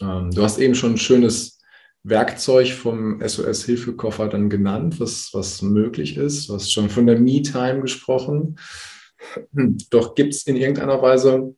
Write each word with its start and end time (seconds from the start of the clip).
Ähm, 0.00 0.30
du 0.30 0.42
hast 0.42 0.58
eben 0.58 0.74
schon 0.74 0.92
ein 0.92 0.98
schönes 0.98 1.58
Werkzeug 2.04 2.72
vom 2.72 3.20
SOS-Hilfekoffer 3.20 4.28
dann 4.28 4.50
genannt, 4.50 4.98
was, 4.98 5.30
was 5.32 5.62
möglich 5.62 6.16
ist. 6.16 6.48
Du 6.48 6.54
hast 6.54 6.72
schon 6.72 6.90
von 6.90 7.06
der 7.06 7.20
Me-Time 7.20 7.80
gesprochen. 7.80 8.58
Doch 9.90 10.14
gibt 10.14 10.34
es 10.34 10.46
in 10.46 10.56
irgendeiner 10.56 11.00
Weise 11.00 11.54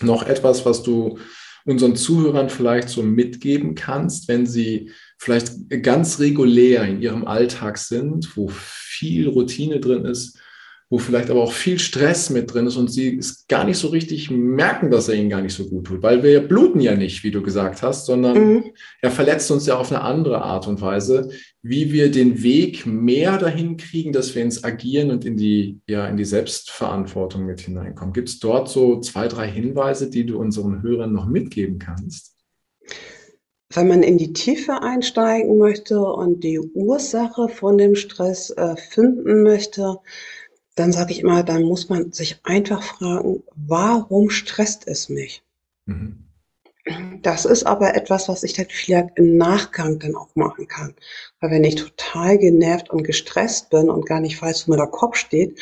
noch 0.00 0.24
etwas, 0.24 0.64
was 0.64 0.82
du 0.82 1.18
unseren 1.64 1.96
Zuhörern 1.96 2.48
vielleicht 2.48 2.88
so 2.88 3.02
mitgeben 3.02 3.74
kannst, 3.74 4.28
wenn 4.28 4.46
sie 4.46 4.90
vielleicht 5.18 5.52
ganz 5.82 6.18
regulär 6.18 6.84
in 6.84 7.00
ihrem 7.00 7.24
Alltag 7.24 7.78
sind, 7.78 8.36
wo 8.36 8.48
viel 8.52 9.28
Routine 9.28 9.78
drin 9.78 10.04
ist, 10.04 10.38
wo 10.92 10.98
vielleicht 10.98 11.30
aber 11.30 11.40
auch 11.40 11.54
viel 11.54 11.78
Stress 11.78 12.28
mit 12.28 12.52
drin 12.52 12.66
ist 12.66 12.76
und 12.76 12.92
sie 12.92 13.16
es 13.16 13.46
gar 13.46 13.64
nicht 13.64 13.78
so 13.78 13.88
richtig 13.88 14.30
merken, 14.30 14.90
dass 14.90 15.08
er 15.08 15.14
ihnen 15.14 15.30
gar 15.30 15.40
nicht 15.40 15.54
so 15.54 15.66
gut 15.66 15.86
tut, 15.86 16.02
weil 16.02 16.22
wir 16.22 16.46
bluten 16.46 16.80
ja 16.80 16.94
nicht, 16.94 17.24
wie 17.24 17.30
du 17.30 17.40
gesagt 17.40 17.80
hast, 17.80 18.04
sondern 18.04 18.36
mhm. 18.36 18.64
er 19.00 19.10
verletzt 19.10 19.50
uns 19.50 19.64
ja 19.64 19.78
auf 19.78 19.90
eine 19.90 20.02
andere 20.02 20.42
Art 20.42 20.68
und 20.68 20.82
Weise, 20.82 21.30
wie 21.62 21.94
wir 21.94 22.10
den 22.10 22.42
Weg 22.42 22.84
mehr 22.84 23.38
dahin 23.38 23.78
kriegen, 23.78 24.12
dass 24.12 24.34
wir 24.34 24.42
ins 24.42 24.64
Agieren 24.64 25.10
und 25.10 25.24
in 25.24 25.38
die, 25.38 25.80
ja, 25.86 26.06
in 26.08 26.18
die 26.18 26.26
Selbstverantwortung 26.26 27.46
mit 27.46 27.62
hineinkommen. 27.62 28.12
Gibt 28.12 28.28
es 28.28 28.38
dort 28.38 28.68
so 28.68 29.00
zwei, 29.00 29.28
drei 29.28 29.48
Hinweise, 29.48 30.10
die 30.10 30.26
du 30.26 30.38
unseren 30.38 30.82
Hörern 30.82 31.14
noch 31.14 31.26
mitgeben 31.26 31.78
kannst? 31.78 32.36
Wenn 33.74 33.88
man 33.88 34.02
in 34.02 34.18
die 34.18 34.34
Tiefe 34.34 34.82
einsteigen 34.82 35.56
möchte 35.56 36.02
und 36.02 36.44
die 36.44 36.60
Ursache 36.60 37.48
von 37.48 37.78
dem 37.78 37.94
Stress 37.94 38.50
äh, 38.50 38.76
finden 38.76 39.42
möchte, 39.42 39.96
dann 40.74 40.92
sage 40.92 41.12
ich 41.12 41.20
immer, 41.20 41.42
dann 41.42 41.62
muss 41.64 41.88
man 41.88 42.12
sich 42.12 42.40
einfach 42.44 42.82
fragen, 42.82 43.42
warum 43.54 44.30
stresst 44.30 44.86
es 44.86 45.08
mich? 45.08 45.42
Mhm. 45.86 46.24
Das 47.22 47.44
ist 47.44 47.64
aber 47.64 47.94
etwas, 47.94 48.28
was 48.28 48.42
ich 48.42 48.54
dann 48.54 48.66
vielleicht 48.68 49.10
im 49.16 49.36
Nachgang 49.36 50.00
dann 50.00 50.16
auch 50.16 50.34
machen 50.34 50.66
kann. 50.66 50.94
Weil 51.40 51.52
wenn 51.52 51.64
ich 51.64 51.76
total 51.76 52.38
genervt 52.38 52.90
und 52.90 53.04
gestresst 53.04 53.70
bin 53.70 53.88
und 53.88 54.06
gar 54.06 54.20
nicht 54.20 54.40
weiß, 54.40 54.66
wo 54.66 54.72
mir 54.72 54.78
der 54.78 54.88
Kopf 54.88 55.16
steht, 55.16 55.60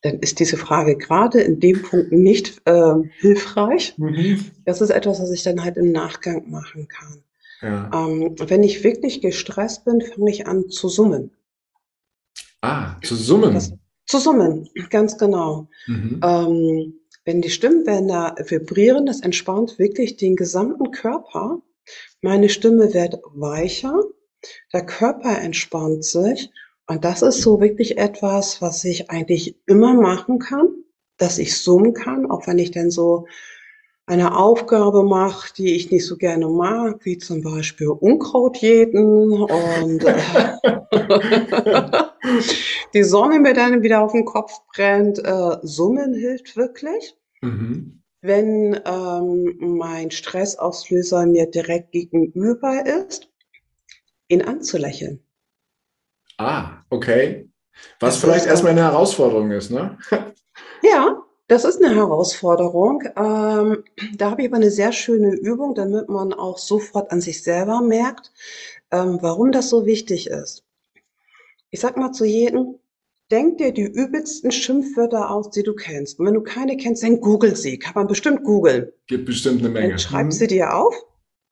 dann 0.00 0.20
ist 0.20 0.38
diese 0.38 0.56
Frage 0.56 0.96
gerade 0.96 1.40
in 1.40 1.60
dem 1.60 1.82
Punkt 1.82 2.12
nicht 2.12 2.62
äh, 2.66 2.94
hilfreich. 3.18 3.94
Mhm. 3.98 4.52
Das 4.64 4.80
ist 4.80 4.90
etwas, 4.90 5.20
was 5.20 5.30
ich 5.30 5.42
dann 5.42 5.62
halt 5.64 5.76
im 5.76 5.92
Nachgang 5.92 6.50
machen 6.50 6.88
kann. 6.88 7.22
Ja. 7.60 7.90
Ähm, 7.92 8.34
wenn 8.38 8.62
ich 8.62 8.84
wirklich 8.84 9.20
gestresst 9.20 9.84
bin, 9.84 10.00
fange 10.00 10.30
ich 10.30 10.46
an 10.46 10.68
zu 10.68 10.88
summen. 10.88 11.30
Ah, 12.60 12.96
zu 13.02 13.16
summen. 13.16 13.54
Das, 13.54 13.72
zu 14.06 14.18
summen, 14.18 14.68
ganz 14.90 15.18
genau. 15.18 15.68
Mhm. 15.86 16.20
Ähm, 16.22 17.00
wenn 17.24 17.40
die 17.40 17.50
Stimmbänder 17.50 18.36
vibrieren, 18.46 19.06
das 19.06 19.20
entspannt 19.20 19.78
wirklich 19.78 20.16
den 20.16 20.36
gesamten 20.36 20.90
Körper. 20.90 21.62
Meine 22.20 22.50
Stimme 22.50 22.92
wird 22.92 23.18
weicher, 23.34 23.98
der 24.72 24.84
Körper 24.84 25.38
entspannt 25.38 26.04
sich. 26.04 26.50
Und 26.86 27.04
das 27.04 27.22
ist 27.22 27.40
so 27.40 27.60
wirklich 27.60 27.96
etwas, 27.96 28.60
was 28.60 28.84
ich 28.84 29.10
eigentlich 29.10 29.56
immer 29.66 29.94
machen 29.94 30.38
kann, 30.38 30.68
dass 31.16 31.38
ich 31.38 31.56
summen 31.56 31.94
kann, 31.94 32.30
auch 32.30 32.46
wenn 32.46 32.58
ich 32.58 32.72
dann 32.72 32.90
so 32.90 33.26
eine 34.06 34.36
Aufgabe 34.36 35.02
mache, 35.02 35.54
die 35.56 35.76
ich 35.76 35.90
nicht 35.90 36.04
so 36.04 36.18
gerne 36.18 36.46
mag, 36.48 37.00
wie 37.04 37.16
zum 37.16 37.40
Beispiel 37.40 37.88
Unkraut 37.88 38.58
jäten 38.58 39.32
und 39.32 40.04
die 42.94 43.04
Sonne 43.04 43.40
mir 43.40 43.54
dann 43.54 43.82
wieder 43.82 44.00
auf 44.00 44.12
den 44.12 44.24
Kopf 44.24 44.60
brennt. 44.72 45.18
Äh, 45.18 45.58
Summen 45.62 46.14
hilft 46.14 46.56
wirklich. 46.56 47.16
Mhm. 47.42 48.02
Wenn 48.20 48.80
ähm, 48.86 49.56
mein 49.58 50.10
Stressauslöser 50.10 51.26
mir 51.26 51.50
direkt 51.50 51.92
gegenüber 51.92 52.86
ist, 52.86 53.28
ihn 54.28 54.42
anzulächeln. 54.42 55.20
Ah, 56.38 56.84
okay. 56.88 57.50
Was 58.00 58.14
das 58.14 58.22
vielleicht 58.22 58.46
erstmal 58.46 58.72
eine 58.72 58.82
Herausforderung 58.82 59.50
ist, 59.50 59.70
ne? 59.70 59.98
Ja, 60.82 61.22
das 61.48 61.64
ist 61.64 61.82
eine 61.82 61.94
Herausforderung. 61.94 63.02
Ähm, 63.16 63.84
da 64.16 64.30
habe 64.30 64.42
ich 64.42 64.48
aber 64.48 64.56
eine 64.56 64.70
sehr 64.70 64.92
schöne 64.92 65.34
Übung, 65.34 65.74
damit 65.74 66.08
man 66.08 66.32
auch 66.32 66.58
sofort 66.58 67.10
an 67.10 67.20
sich 67.20 67.42
selber 67.42 67.80
merkt, 67.80 68.32
ähm, 68.90 69.18
warum 69.20 69.50
das 69.50 69.70
so 69.70 69.86
wichtig 69.86 70.28
ist. 70.28 70.62
Ich 71.70 71.80
sag 71.80 71.96
mal 71.96 72.12
zu 72.12 72.24
jedem, 72.24 72.78
denk 73.30 73.58
dir 73.58 73.72
die 73.72 73.82
übelsten 73.82 74.50
Schimpfwörter 74.52 75.30
aus, 75.30 75.50
die 75.50 75.62
du 75.62 75.74
kennst. 75.74 76.18
Und 76.18 76.26
wenn 76.26 76.34
du 76.34 76.42
keine 76.42 76.76
kennst, 76.76 77.02
dann 77.02 77.20
google 77.20 77.56
sie. 77.56 77.78
Kann 77.78 77.94
man 77.94 78.06
bestimmt 78.06 78.44
googeln. 78.44 78.92
Gibt 79.06 79.26
bestimmt 79.26 79.60
eine 79.60 79.70
Menge. 79.70 79.90
Dann 79.90 79.98
schreib 79.98 80.24
hm. 80.24 80.32
sie 80.32 80.46
dir 80.46 80.74
auf, 80.74 80.94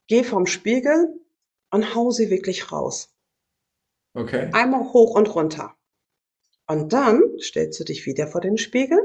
geh 0.08 0.24
vom 0.24 0.46
Spiegel 0.46 1.08
und 1.70 1.94
hau 1.94 2.10
sie 2.10 2.30
wirklich 2.30 2.70
raus. 2.72 3.14
Okay. 4.14 4.50
Einmal 4.52 4.92
hoch 4.92 5.14
und 5.14 5.34
runter. 5.34 5.74
Und 6.66 6.92
dann 6.92 7.22
stellst 7.40 7.80
du 7.80 7.84
dich 7.84 8.06
wieder 8.06 8.26
vor 8.26 8.40
den 8.40 8.58
Spiegel 8.58 8.98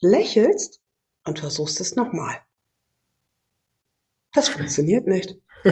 lächelst 0.00 0.80
und 1.24 1.38
versuchst 1.38 1.80
es 1.80 1.96
nochmal. 1.96 2.36
Das 4.32 4.48
funktioniert 4.48 5.06
nicht. 5.06 5.38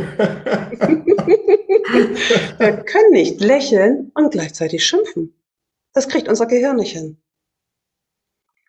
Wir 2.58 2.76
können 2.84 3.12
nicht 3.12 3.41
lächeln 3.41 4.10
und 4.14 4.30
gleichzeitig 4.32 4.84
schimpfen. 4.84 5.34
Das 5.97 6.09
kriegt 6.09 6.29
unser 6.29 6.45
Gehirn 6.45 6.77
nicht 6.77 6.93
hin. 6.93 7.17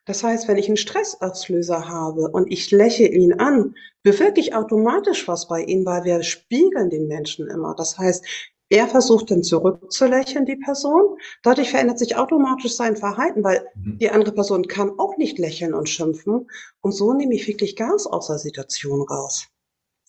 Das 0.05 0.23
heißt, 0.23 0.47
wenn 0.47 0.55
ich 0.55 0.67
einen 0.67 0.77
Stressauslöser 0.77 1.89
habe 1.89 2.29
und 2.31 2.49
ich 2.49 2.71
lächle 2.71 3.09
ihn 3.09 3.33
an, 3.33 3.75
bewirke 4.01 4.39
ich 4.39 4.55
automatisch 4.55 5.27
was 5.27 5.49
bei 5.49 5.61
ihm, 5.61 5.85
weil 5.85 6.05
wir 6.05 6.23
spiegeln 6.23 6.89
den 6.89 7.09
Menschen 7.09 7.49
immer. 7.49 7.75
Das 7.75 7.97
heißt, 7.97 8.25
er 8.69 8.87
versucht 8.87 9.29
dann 9.29 9.43
zurückzulächeln, 9.43 10.45
die 10.45 10.55
Person. 10.55 11.17
Dadurch 11.43 11.71
verändert 11.71 11.99
sich 11.99 12.15
automatisch 12.15 12.77
sein 12.77 12.95
Verhalten, 12.95 13.43
weil 13.43 13.67
mhm. 13.75 13.97
die 13.97 14.09
andere 14.09 14.33
Person 14.33 14.65
kann 14.65 14.97
auch 14.97 15.17
nicht 15.17 15.37
lächeln 15.37 15.73
und 15.73 15.89
schimpfen. 15.89 16.49
Und 16.79 16.93
so 16.93 17.11
nehme 17.11 17.35
ich 17.35 17.45
wirklich 17.45 17.75
Gas 17.75 18.07
aus 18.07 18.27
der 18.27 18.37
Situation 18.37 19.01
raus. 19.01 19.49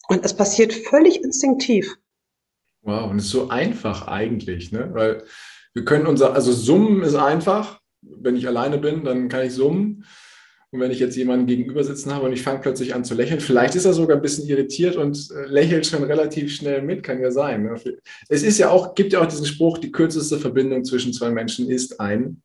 Und 0.07 0.25
es 0.25 0.35
passiert 0.35 0.73
völlig 0.73 1.25
instinktiv. 1.25 1.97
Wow, 2.83 3.11
und 3.11 3.19
es 3.19 3.25
ist 3.25 3.33
so 3.33 3.49
einfach 3.49 4.07
eigentlich, 4.07 4.71
ne? 4.71 4.89
Weil 4.93 5.25
wir 5.79 5.85
können 5.85 6.09
unser, 6.09 6.35
also 6.35 6.51
summen 6.51 7.03
ist 7.03 7.15
einfach. 7.15 7.81
Wenn 8.03 8.35
ich 8.35 8.49
alleine 8.49 8.79
bin, 8.79 9.05
dann 9.05 9.29
kann 9.29 9.47
ich 9.47 9.53
summen. 9.53 10.05
Und 10.71 10.81
wenn 10.81 10.91
ich 10.91 10.99
jetzt 10.99 11.17
jemanden 11.17 11.47
gegenüber 11.47 11.85
sitzen 11.85 12.13
habe 12.13 12.27
und 12.27 12.33
ich 12.33 12.43
fange 12.43 12.59
plötzlich 12.59 12.97
an 12.97 13.05
zu 13.05 13.15
lächeln, 13.15 13.39
vielleicht 13.39 13.77
ist 13.77 13.85
er 13.85 13.93
sogar 13.93 14.17
ein 14.17 14.23
bisschen 14.23 14.49
irritiert 14.49 14.97
und 14.97 15.31
äh, 15.31 15.47
lächelt 15.47 15.87
schon 15.87 16.03
relativ 16.03 16.53
schnell 16.53 16.83
mit, 16.83 17.05
kann 17.05 17.21
ja 17.21 17.31
sein. 17.31 17.63
Ne? 17.63 17.81
Es 18.29 18.43
ist 18.43 18.59
ja 18.59 18.71
auch, 18.71 18.97
gibt 18.97 19.13
ja 19.13 19.21
auch 19.21 19.27
diesen 19.27 19.47
Spruch, 19.47 19.79
die 19.79 19.93
kürzeste 19.93 20.39
Verbindung 20.39 20.85
zwischen 20.85 21.13
zwei 21.13 21.31
Menschen 21.31 21.71
ist 21.71 22.01
ein 22.01 22.43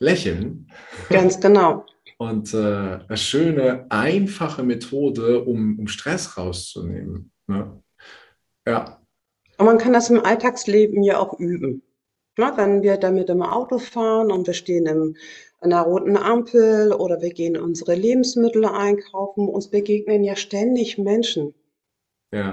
Lächeln. 0.00 0.66
Ganz 1.08 1.38
genau. 1.38 1.86
Und 2.18 2.52
äh, 2.52 2.56
eine 2.56 3.16
schöne, 3.16 3.86
einfache 3.90 4.64
Methode, 4.64 5.44
um, 5.44 5.78
um 5.78 5.86
Stress 5.86 6.36
rauszunehmen. 6.36 7.30
Ne? 7.46 7.80
Ja. 8.66 9.00
Und 9.56 9.66
man 9.66 9.78
kann 9.78 9.92
das 9.92 10.10
im 10.10 10.24
Alltagsleben 10.24 11.04
ja 11.04 11.20
auch 11.20 11.38
üben. 11.38 11.82
Na, 12.36 12.56
wenn 12.56 12.82
wir 12.82 12.96
damit 12.96 13.28
im 13.28 13.42
Auto 13.42 13.78
fahren 13.78 14.32
und 14.32 14.46
wir 14.46 14.54
stehen 14.54 14.86
im 14.86 15.16
einer 15.62 15.82
roten 15.82 16.16
Ampel 16.16 16.92
oder 16.92 17.20
wir 17.20 17.30
gehen 17.30 17.56
unsere 17.56 17.94
Lebensmittel 17.94 18.64
einkaufen. 18.64 19.48
Uns 19.48 19.68
begegnen 19.68 20.24
ja 20.24 20.36
ständig 20.36 20.98
Menschen. 20.98 21.54
Ja. 22.32 22.52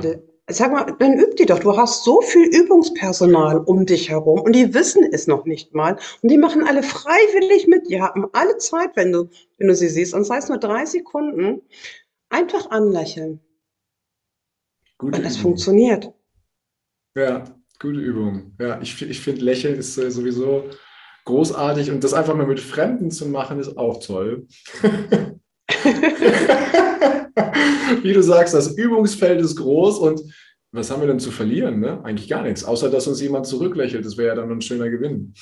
Sag 0.51 0.71
mal, 0.71 0.95
dann 0.97 1.19
üb 1.19 1.35
die 1.35 1.45
doch. 1.45 1.59
Du 1.59 1.77
hast 1.77 2.03
so 2.03 2.21
viel 2.21 2.47
Übungspersonal 2.47 3.59
um 3.59 3.85
dich 3.85 4.09
herum 4.09 4.41
und 4.41 4.55
die 4.55 4.73
wissen 4.73 5.07
es 5.11 5.27
noch 5.27 5.45
nicht 5.45 5.75
mal. 5.75 5.97
Und 6.21 6.31
die 6.31 6.37
machen 6.37 6.63
alle 6.65 6.81
freiwillig 6.81 7.67
mit. 7.67 7.89
Die 7.89 8.01
haben 8.01 8.27
alle 8.33 8.57
Zeit, 8.57 8.95
wenn 8.95 9.11
du, 9.11 9.29
wenn 9.57 9.67
du 9.67 9.75
sie 9.75 9.89
siehst. 9.89 10.13
Und 10.13 10.23
sei 10.23 10.37
es 10.37 10.49
nur 10.49 10.57
drei 10.57 10.85
Sekunden, 10.85 11.61
einfach 12.29 12.71
anlächeln. 12.71 13.41
Gute 14.97 15.19
und 15.19 15.25
es 15.25 15.37
funktioniert. 15.37 16.11
Ja, 17.15 17.43
gute 17.79 17.99
Übung. 17.99 18.55
Ja, 18.59 18.79
ich, 18.81 19.01
ich 19.01 19.21
finde, 19.21 19.41
Lächeln 19.41 19.75
ist 19.75 19.97
äh, 19.97 20.11
sowieso 20.11 20.69
großartig 21.25 21.91
und 21.91 22.03
das 22.03 22.13
einfach 22.13 22.35
mal 22.35 22.45
mit 22.45 22.59
Fremden 22.59 23.11
zu 23.11 23.27
machen, 23.27 23.59
ist 23.59 23.77
auch 23.77 24.03
toll. 24.03 24.47
Wie 28.01 28.13
du 28.13 28.21
sagst, 28.21 28.53
das 28.53 28.75
Übungsfeld 28.77 29.41
ist 29.41 29.55
groß 29.55 29.99
und 29.99 30.21
was 30.71 30.91
haben 30.91 31.01
wir 31.01 31.07
denn 31.07 31.19
zu 31.19 31.31
verlieren? 31.31 31.79
Ne? 31.79 32.03
Eigentlich 32.03 32.29
gar 32.29 32.43
nichts, 32.43 32.63
außer 32.63 32.91
dass 32.91 33.07
uns 33.07 33.21
jemand 33.21 33.47
zurücklächelt. 33.47 34.05
Das 34.05 34.17
wäre 34.17 34.29
ja 34.29 34.35
dann 34.35 34.51
ein 34.51 34.61
schöner 34.61 34.89
Gewinn. 34.89 35.33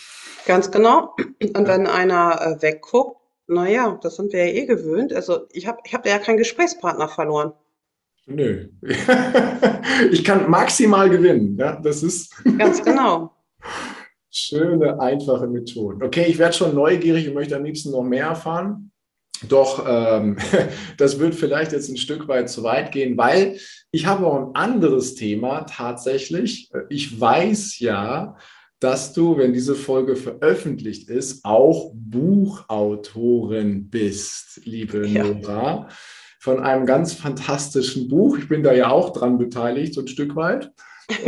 Ganz 0.45 0.71
genau. 0.71 1.15
Und 1.41 1.67
wenn 1.67 1.87
einer 1.87 2.39
äh, 2.41 2.61
wegguckt, 2.61 3.17
naja, 3.47 3.99
das 4.01 4.15
sind 4.15 4.31
wir 4.33 4.45
ja 4.45 4.53
eh 4.53 4.65
gewöhnt. 4.65 5.13
Also 5.13 5.47
ich 5.51 5.67
habe 5.67 5.79
ich 5.85 5.93
hab 5.93 6.05
ja 6.05 6.19
keinen 6.19 6.37
Gesprächspartner 6.37 7.09
verloren. 7.09 7.53
Nö. 8.27 8.67
ich 10.11 10.23
kann 10.23 10.49
maximal 10.49 11.09
gewinnen. 11.09 11.57
Ja, 11.57 11.79
das 11.79 12.03
ist. 12.03 12.35
Ganz 12.57 12.83
genau. 12.83 13.31
Schöne, 14.29 14.99
einfache 14.99 15.47
Methoden. 15.47 16.03
Okay, 16.03 16.25
ich 16.27 16.37
werde 16.37 16.53
schon 16.53 16.75
neugierig 16.75 17.27
und 17.27 17.33
möchte 17.33 17.55
am 17.55 17.63
liebsten 17.63 17.91
noch 17.91 18.03
mehr 18.03 18.27
erfahren. 18.27 18.91
Doch 19.47 19.85
ähm, 19.87 20.35
das 20.97 21.19
wird 21.19 21.35
vielleicht 21.35 21.71
jetzt 21.71 21.89
ein 21.89 21.97
Stück 21.97 22.27
weit 22.27 22.49
zu 22.49 22.63
weit 22.63 22.91
gehen, 22.91 23.17
weil 23.17 23.57
ich 23.91 24.05
habe 24.05 24.27
auch 24.27 24.47
ein 24.47 24.55
anderes 24.55 25.15
Thema 25.15 25.61
tatsächlich. 25.61 26.69
Ich 26.89 27.19
weiß 27.19 27.79
ja, 27.79 28.35
dass 28.79 29.13
du, 29.13 29.37
wenn 29.37 29.53
diese 29.53 29.75
Folge 29.75 30.17
veröffentlicht 30.17 31.09
ist, 31.09 31.45
auch 31.45 31.91
Buchautorin 31.95 33.89
bist, 33.89 34.61
liebe 34.65 35.07
ja. 35.07 35.23
Nora, 35.23 35.87
von 36.39 36.59
einem 36.59 36.85
ganz 36.85 37.13
fantastischen 37.13 38.07
Buch. 38.07 38.37
Ich 38.37 38.47
bin 38.47 38.63
da 38.63 38.73
ja 38.73 38.89
auch 38.89 39.11
dran 39.13 39.37
beteiligt, 39.37 39.93
so 39.93 40.01
ein 40.01 40.07
Stück 40.07 40.35
weit. 40.35 40.71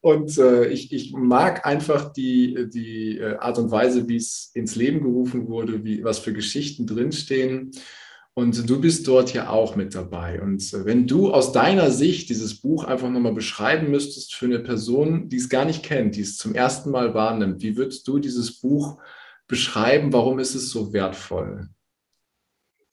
und 0.00 0.38
äh, 0.38 0.68
ich, 0.68 0.92
ich 0.92 1.12
mag 1.12 1.66
einfach 1.66 2.12
die, 2.12 2.68
die 2.72 3.18
äh, 3.18 3.36
Art 3.38 3.58
und 3.58 3.72
Weise, 3.72 4.08
wie 4.08 4.14
es 4.16 4.52
ins 4.54 4.76
Leben 4.76 5.00
gerufen 5.02 5.48
wurde, 5.48 5.82
wie, 5.84 6.04
was 6.04 6.20
für 6.20 6.32
Geschichten 6.32 6.86
drinstehen. 6.86 7.72
Und 8.36 8.68
du 8.68 8.80
bist 8.80 9.06
dort 9.06 9.32
ja 9.32 9.48
auch 9.48 9.76
mit 9.76 9.94
dabei. 9.94 10.40
Und 10.40 10.72
äh, 10.72 10.84
wenn 10.84 11.06
du 11.06 11.32
aus 11.32 11.52
deiner 11.52 11.90
Sicht 11.90 12.28
dieses 12.28 12.60
Buch 12.60 12.84
einfach 12.84 13.10
nochmal 13.10 13.34
beschreiben 13.34 13.90
müsstest 13.90 14.34
für 14.34 14.46
eine 14.46 14.60
Person, 14.60 15.28
die 15.28 15.36
es 15.36 15.48
gar 15.48 15.64
nicht 15.64 15.82
kennt, 15.84 16.16
die 16.16 16.22
es 16.22 16.36
zum 16.36 16.54
ersten 16.54 16.90
Mal 16.90 17.14
wahrnimmt, 17.14 17.62
wie 17.62 17.76
würdest 17.76 18.06
du 18.06 18.18
dieses 18.18 18.60
Buch 18.60 18.98
beschreiben? 19.46 20.12
Warum 20.12 20.38
ist 20.38 20.54
es 20.54 20.70
so 20.70 20.92
wertvoll? 20.92 21.68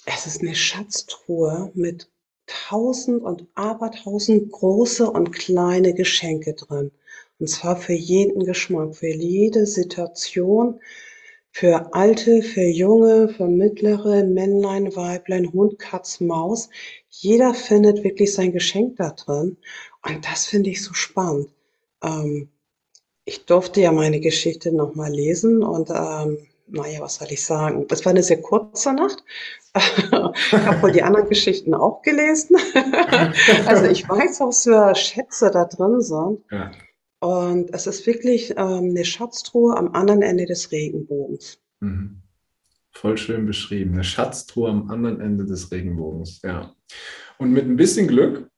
Es 0.06 0.26
ist 0.26 0.42
eine 0.42 0.56
Schatztruhe 0.56 1.72
mit 1.76 2.10
tausend 2.48 3.22
und 3.24 3.48
abertausend 3.56 4.52
große 4.52 5.10
und 5.10 5.32
kleine 5.32 5.94
Geschenke 5.94 6.54
drin. 6.54 6.92
Und 7.40 7.48
zwar 7.48 7.76
für 7.76 7.94
jeden 7.94 8.44
Geschmack, 8.46 8.96
für 8.96 9.08
jede 9.08 9.66
Situation, 9.66 10.80
für 11.52 11.94
Alte, 11.94 12.42
für 12.42 12.64
Junge, 12.64 13.30
für 13.30 13.48
Mittlere, 13.48 14.24
Männlein, 14.24 14.96
Weiblein, 14.96 15.52
Hund, 15.52 15.80
Katz, 15.80 16.20
Maus. 16.20 16.70
Jeder 17.10 17.54
findet 17.54 18.04
wirklich 18.04 18.34
sein 18.34 18.52
Geschenk 18.54 18.98
da 18.98 19.12
drin. 19.12 19.58
Und 20.06 20.26
das 20.26 20.46
finde 20.46 20.70
ich 20.70 20.84
so 20.84 20.94
spannend. 20.94 21.50
Ähm, 22.04 22.50
ich 23.32 23.46
durfte 23.46 23.80
ja 23.80 23.94
meine 23.94 24.20
Geschichte 24.20 24.76
nochmal 24.76 25.10
lesen 25.10 25.64
und 25.64 25.90
ähm, 25.90 26.38
naja, 26.68 27.00
was 27.00 27.16
soll 27.16 27.30
ich 27.32 27.42
sagen? 27.42 27.88
Das 27.88 28.04
war 28.04 28.10
eine 28.10 28.24
sehr 28.24 28.42
kurze 28.42 28.94
Nacht. 28.94 29.24
ich 29.74 30.12
habe 30.12 30.82
wohl 30.82 30.92
die 30.92 31.02
anderen 31.02 31.30
Geschichten 31.30 31.74
auch 31.74 32.02
gelesen. 32.02 32.58
also 33.66 33.86
ich 33.86 34.08
weiß, 34.08 34.42
was 34.42 34.64
für 34.64 34.94
Schätze 34.96 35.50
da 35.50 35.64
drin 35.64 36.02
sind. 36.02 36.42
Ja. 36.52 36.72
Und 37.20 37.74
es 37.74 37.88
ist 37.88 38.06
wirklich 38.06 38.52
ähm, 38.58 38.90
eine 38.90 39.06
Schatztruhe 39.06 39.78
am 39.78 39.94
anderen 39.94 40.24
Ende 40.24 40.46
des 40.46 40.70
Regenbogens. 40.74 41.58
Mhm. 41.80 42.22
Voll 42.92 43.18
schön 43.18 43.46
beschrieben. 43.46 43.94
Eine 43.94 44.04
Schatztruhe 44.04 44.70
am 44.70 44.92
anderen 44.92 45.22
Ende 45.22 45.46
des 45.46 45.72
Regenbogens, 45.72 46.42
ja. 46.44 46.76
Und 47.38 47.52
mit 47.52 47.64
ein 47.64 47.78
bisschen 47.78 48.08
Glück 48.08 48.51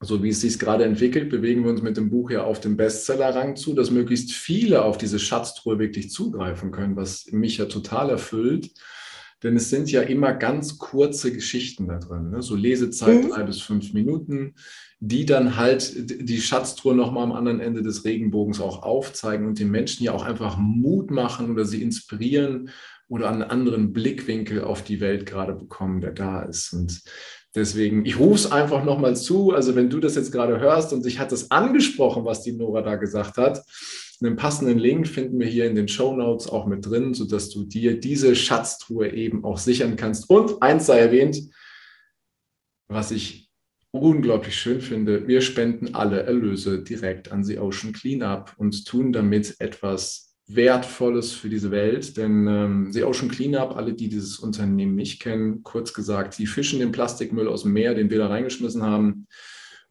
so 0.00 0.22
wie 0.22 0.28
es 0.28 0.40
sich 0.40 0.58
gerade 0.58 0.84
entwickelt, 0.84 1.28
bewegen 1.28 1.64
wir 1.64 1.70
uns 1.70 1.82
mit 1.82 1.96
dem 1.96 2.10
Buch 2.10 2.30
ja 2.30 2.44
auf 2.44 2.60
den 2.60 2.76
Bestsellerrang 2.76 3.56
zu, 3.56 3.74
dass 3.74 3.90
möglichst 3.90 4.32
viele 4.32 4.84
auf 4.84 4.96
diese 4.96 5.18
Schatztruhe 5.18 5.78
wirklich 5.78 6.10
zugreifen 6.10 6.70
können, 6.70 6.96
was 6.96 7.26
mich 7.32 7.58
ja 7.58 7.64
total 7.64 8.10
erfüllt. 8.10 8.70
Denn 9.42 9.56
es 9.56 9.70
sind 9.70 9.90
ja 9.90 10.02
immer 10.02 10.32
ganz 10.32 10.78
kurze 10.78 11.32
Geschichten 11.32 11.86
da 11.86 11.98
drin, 11.98 12.30
ne? 12.30 12.42
so 12.42 12.56
Lesezeit 12.56 13.24
mhm. 13.24 13.28
drei 13.30 13.42
bis 13.44 13.60
fünf 13.60 13.92
Minuten, 13.92 14.54
die 15.00 15.26
dann 15.26 15.56
halt 15.56 15.92
die 16.28 16.40
Schatztruhe 16.40 16.94
nochmal 16.94 17.22
am 17.22 17.32
anderen 17.32 17.60
Ende 17.60 17.82
des 17.82 18.04
Regenbogens 18.04 18.60
auch 18.60 18.82
aufzeigen 18.82 19.46
und 19.46 19.60
den 19.60 19.70
Menschen 19.70 20.02
ja 20.02 20.12
auch 20.12 20.24
einfach 20.24 20.58
Mut 20.58 21.12
machen 21.12 21.52
oder 21.52 21.64
sie 21.64 21.82
inspirieren 21.82 22.70
oder 23.06 23.30
einen 23.30 23.42
anderen 23.42 23.92
Blickwinkel 23.92 24.62
auf 24.62 24.82
die 24.82 25.00
Welt 25.00 25.24
gerade 25.24 25.54
bekommen, 25.54 26.00
der 26.00 26.12
da 26.12 26.42
ist. 26.42 26.72
Und 26.72 27.00
Deswegen, 27.54 28.04
ich 28.04 28.18
rufe 28.18 28.34
es 28.34 28.52
einfach 28.52 28.84
nochmal 28.84 29.16
zu. 29.16 29.52
Also 29.52 29.74
wenn 29.74 29.90
du 29.90 30.00
das 30.00 30.16
jetzt 30.16 30.32
gerade 30.32 30.60
hörst 30.60 30.92
und 30.92 31.04
dich 31.04 31.18
hat 31.18 31.32
das 31.32 31.50
angesprochen, 31.50 32.24
was 32.24 32.42
die 32.42 32.52
Nora 32.52 32.82
da 32.82 32.96
gesagt 32.96 33.36
hat, 33.36 33.64
einen 34.20 34.36
passenden 34.36 34.78
Link 34.78 35.06
finden 35.06 35.38
wir 35.38 35.46
hier 35.46 35.66
in 35.66 35.76
den 35.76 35.88
Show 35.88 36.14
Notes 36.14 36.48
auch 36.48 36.66
mit 36.66 36.84
drin, 36.84 37.14
sodass 37.14 37.50
du 37.50 37.64
dir 37.64 38.00
diese 38.00 38.34
Schatztruhe 38.34 39.12
eben 39.12 39.44
auch 39.44 39.58
sichern 39.58 39.96
kannst. 39.96 40.28
Und 40.28 40.60
eins 40.62 40.86
sei 40.86 40.98
erwähnt, 40.98 41.40
was 42.88 43.10
ich 43.10 43.48
unglaublich 43.90 44.56
schön 44.56 44.80
finde, 44.80 45.26
wir 45.28 45.40
spenden 45.40 45.94
alle 45.94 46.22
Erlöse 46.22 46.82
direkt 46.82 47.30
an 47.30 47.44
The 47.44 47.58
Ocean 47.58 47.92
Cleanup 47.92 48.54
und 48.56 48.86
tun 48.86 49.12
damit 49.12 49.56
etwas 49.60 50.27
Wertvolles 50.48 51.32
für 51.32 51.50
diese 51.50 51.70
Welt, 51.70 52.16
denn 52.16 52.46
ähm, 52.46 52.92
The 52.92 53.04
Ocean 53.04 53.30
Cleanup, 53.30 53.76
alle, 53.76 53.92
die 53.92 54.08
dieses 54.08 54.38
Unternehmen 54.38 54.94
nicht 54.94 55.20
kennen, 55.20 55.62
kurz 55.62 55.92
gesagt, 55.92 56.32
sie 56.34 56.46
fischen 56.46 56.78
den 56.78 56.90
Plastikmüll 56.90 57.48
aus 57.48 57.62
dem 57.62 57.74
Meer, 57.74 57.94
den 57.94 58.08
wir 58.08 58.18
da 58.18 58.28
reingeschmissen 58.28 58.82
haben. 58.82 59.26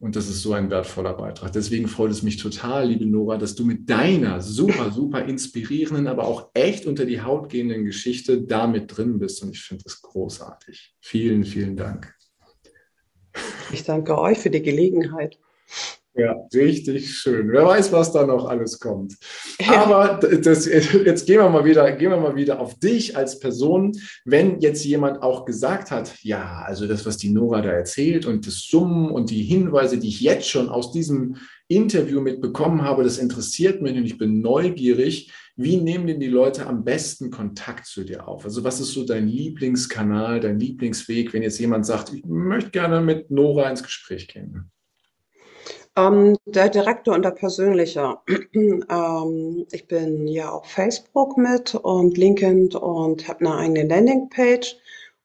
Und 0.00 0.14
das 0.14 0.28
ist 0.28 0.42
so 0.42 0.52
ein 0.52 0.70
wertvoller 0.70 1.14
Beitrag. 1.14 1.52
Deswegen 1.52 1.88
freut 1.88 2.12
es 2.12 2.22
mich 2.22 2.36
total, 2.36 2.88
liebe 2.88 3.06
Nora, 3.06 3.36
dass 3.36 3.54
du 3.54 3.64
mit 3.64 3.88
deiner 3.90 4.40
super, 4.40 4.92
super 4.92 5.24
inspirierenden, 5.24 6.06
aber 6.06 6.24
auch 6.24 6.50
echt 6.54 6.86
unter 6.86 7.04
die 7.04 7.20
Haut 7.20 7.48
gehenden 7.48 7.84
Geschichte 7.84 8.42
da 8.42 8.66
mit 8.68 8.96
drin 8.96 9.18
bist. 9.18 9.42
Und 9.42 9.50
ich 9.50 9.62
finde 9.62 9.84
das 9.84 10.00
großartig. 10.02 10.94
Vielen, 11.00 11.44
vielen 11.44 11.76
Dank. 11.76 12.14
Ich 13.72 13.84
danke 13.84 14.18
euch 14.18 14.38
für 14.38 14.50
die 14.50 14.62
Gelegenheit. 14.62 15.38
Ja, 16.18 16.34
richtig 16.52 17.14
schön. 17.14 17.52
Wer 17.52 17.64
weiß, 17.64 17.92
was 17.92 18.10
da 18.10 18.26
noch 18.26 18.48
alles 18.48 18.80
kommt. 18.80 19.16
Aber 19.68 20.18
das, 20.18 20.66
jetzt 20.66 21.26
gehen 21.26 21.38
wir, 21.38 21.48
mal 21.48 21.64
wieder, 21.64 21.92
gehen 21.92 22.10
wir 22.10 22.16
mal 22.16 22.34
wieder 22.34 22.58
auf 22.58 22.76
dich 22.80 23.16
als 23.16 23.38
Person. 23.38 23.92
Wenn 24.24 24.58
jetzt 24.58 24.84
jemand 24.84 25.22
auch 25.22 25.44
gesagt 25.44 25.92
hat, 25.92 26.12
ja, 26.22 26.64
also 26.66 26.88
das, 26.88 27.06
was 27.06 27.18
die 27.18 27.30
Nora 27.30 27.62
da 27.62 27.70
erzählt 27.70 28.26
und 28.26 28.48
das 28.48 28.66
Summen 28.66 29.12
und 29.12 29.30
die 29.30 29.44
Hinweise, 29.44 29.96
die 29.98 30.08
ich 30.08 30.20
jetzt 30.20 30.48
schon 30.48 30.68
aus 30.68 30.90
diesem 30.90 31.36
Interview 31.68 32.20
mitbekommen 32.20 32.82
habe, 32.82 33.04
das 33.04 33.18
interessiert 33.18 33.80
mich 33.80 33.96
und 33.96 34.04
ich 34.04 34.18
bin 34.18 34.40
neugierig. 34.40 35.30
Wie 35.54 35.76
nehmen 35.76 36.08
denn 36.08 36.18
die 36.18 36.26
Leute 36.26 36.66
am 36.66 36.82
besten 36.82 37.30
Kontakt 37.30 37.86
zu 37.86 38.02
dir 38.02 38.26
auf? 38.26 38.44
Also 38.44 38.64
was 38.64 38.80
ist 38.80 38.92
so 38.92 39.04
dein 39.04 39.28
Lieblingskanal, 39.28 40.40
dein 40.40 40.58
Lieblingsweg, 40.58 41.32
wenn 41.32 41.44
jetzt 41.44 41.60
jemand 41.60 41.86
sagt, 41.86 42.12
ich 42.12 42.24
möchte 42.24 42.70
gerne 42.70 43.00
mit 43.00 43.30
Nora 43.30 43.70
ins 43.70 43.84
Gespräch 43.84 44.26
gehen? 44.26 44.72
Ähm, 45.98 46.36
der 46.44 46.68
Direktor 46.68 47.14
und 47.14 47.24
der 47.24 47.32
persönliche. 47.32 48.18
ähm, 48.54 49.66
ich 49.72 49.88
bin 49.88 50.28
ja 50.28 50.50
auf 50.50 50.66
Facebook 50.66 51.36
mit 51.36 51.74
und 51.74 52.16
LinkedIn 52.16 52.76
und 52.76 53.26
habe 53.26 53.40
eine 53.40 53.56
eigene 53.56 53.88
Landingpage 53.88 54.76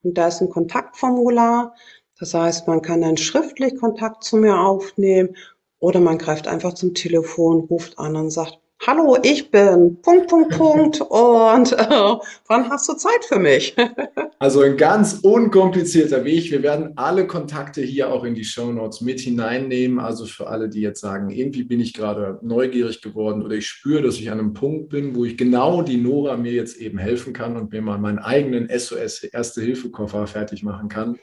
und 0.02 0.18
da 0.18 0.28
ist 0.28 0.40
ein 0.40 0.50
Kontaktformular. 0.50 1.76
Das 2.18 2.34
heißt, 2.34 2.66
man 2.66 2.82
kann 2.82 3.02
dann 3.02 3.16
schriftlich 3.16 3.78
Kontakt 3.78 4.24
zu 4.24 4.36
mir 4.36 4.58
aufnehmen 4.58 5.36
oder 5.78 6.00
man 6.00 6.18
greift 6.18 6.48
einfach 6.48 6.74
zum 6.74 6.94
Telefon, 6.94 7.60
ruft 7.60 7.98
an 8.00 8.16
und 8.16 8.30
sagt, 8.30 8.58
Hallo, 8.86 9.16
ich 9.22 9.50
bin 9.50 9.96
Punkt, 10.02 10.28
Punkt, 10.28 10.50
Punkt 10.50 11.00
und 11.00 11.72
äh, 11.72 12.16
wann 12.48 12.68
hast 12.68 12.86
du 12.86 12.92
Zeit 12.94 13.24
für 13.26 13.38
mich? 13.38 13.74
also 14.38 14.60
ein 14.60 14.76
ganz 14.76 15.20
unkomplizierter 15.22 16.22
Weg. 16.24 16.50
Wir 16.50 16.62
werden 16.62 16.92
alle 16.96 17.26
Kontakte 17.26 17.80
hier 17.80 18.12
auch 18.12 18.24
in 18.24 18.34
die 18.34 18.44
Show 18.44 18.70
Notes 18.72 19.00
mit 19.00 19.20
hineinnehmen. 19.20 19.98
Also 19.98 20.26
für 20.26 20.48
alle, 20.48 20.68
die 20.68 20.82
jetzt 20.82 21.00
sagen, 21.00 21.30
irgendwie 21.30 21.64
bin 21.64 21.80
ich 21.80 21.94
gerade 21.94 22.38
neugierig 22.42 23.00
geworden 23.00 23.42
oder 23.42 23.54
ich 23.54 23.66
spüre, 23.66 24.02
dass 24.02 24.16
ich 24.16 24.30
an 24.30 24.38
einem 24.38 24.52
Punkt 24.52 24.90
bin, 24.90 25.14
wo 25.14 25.24
ich 25.24 25.38
genau 25.38 25.80
die 25.80 25.96
Nora 25.96 26.36
mir 26.36 26.52
jetzt 26.52 26.76
eben 26.76 26.98
helfen 26.98 27.32
kann 27.32 27.56
und 27.56 27.72
mir 27.72 27.80
mal 27.80 27.98
meinen 27.98 28.18
eigenen 28.18 28.68
SOS 28.68 29.22
Erste-Hilfe-Koffer 29.24 30.26
fertig 30.26 30.62
machen 30.62 30.90
kann 30.90 31.18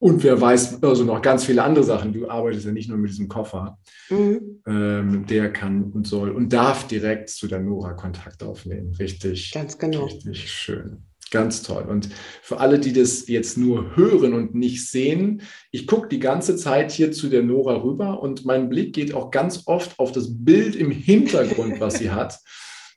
und 0.00 0.24
wer 0.24 0.40
weiß, 0.40 0.82
also 0.82 1.04
noch 1.04 1.20
ganz 1.20 1.44
viele 1.44 1.62
andere 1.62 1.84
Sachen. 1.84 2.14
Du 2.14 2.28
arbeitest 2.28 2.64
ja 2.64 2.72
nicht 2.72 2.88
nur 2.88 2.96
mit 2.96 3.10
diesem 3.10 3.28
Koffer. 3.28 3.78
Mhm. 4.08 4.62
Ähm, 4.66 5.26
der 5.26 5.52
kann 5.52 5.92
und 5.92 6.06
soll 6.06 6.30
und 6.30 6.54
darf 6.54 6.86
direkt 6.88 7.28
zu 7.28 7.46
der 7.46 7.60
Nora 7.60 7.92
Kontakt 7.92 8.42
aufnehmen. 8.42 8.94
Richtig. 8.98 9.52
Ganz 9.52 9.76
genau. 9.76 10.06
Richtig 10.06 10.50
schön. 10.50 11.02
Ganz 11.30 11.62
toll. 11.62 11.84
Und 11.86 12.08
für 12.40 12.60
alle, 12.60 12.80
die 12.80 12.94
das 12.94 13.28
jetzt 13.28 13.58
nur 13.58 13.94
hören 13.94 14.32
und 14.32 14.54
nicht 14.54 14.88
sehen, 14.88 15.42
ich 15.70 15.86
gucke 15.86 16.08
die 16.08 16.18
ganze 16.18 16.56
Zeit 16.56 16.90
hier 16.90 17.12
zu 17.12 17.28
der 17.28 17.42
Nora 17.42 17.82
rüber 17.82 18.22
und 18.22 18.46
mein 18.46 18.70
Blick 18.70 18.94
geht 18.94 19.12
auch 19.12 19.30
ganz 19.30 19.64
oft 19.66 19.98
auf 19.98 20.12
das 20.12 20.28
Bild 20.30 20.76
im 20.76 20.90
Hintergrund, 20.90 21.78
was 21.78 21.98
sie 21.98 22.10
hat, 22.10 22.38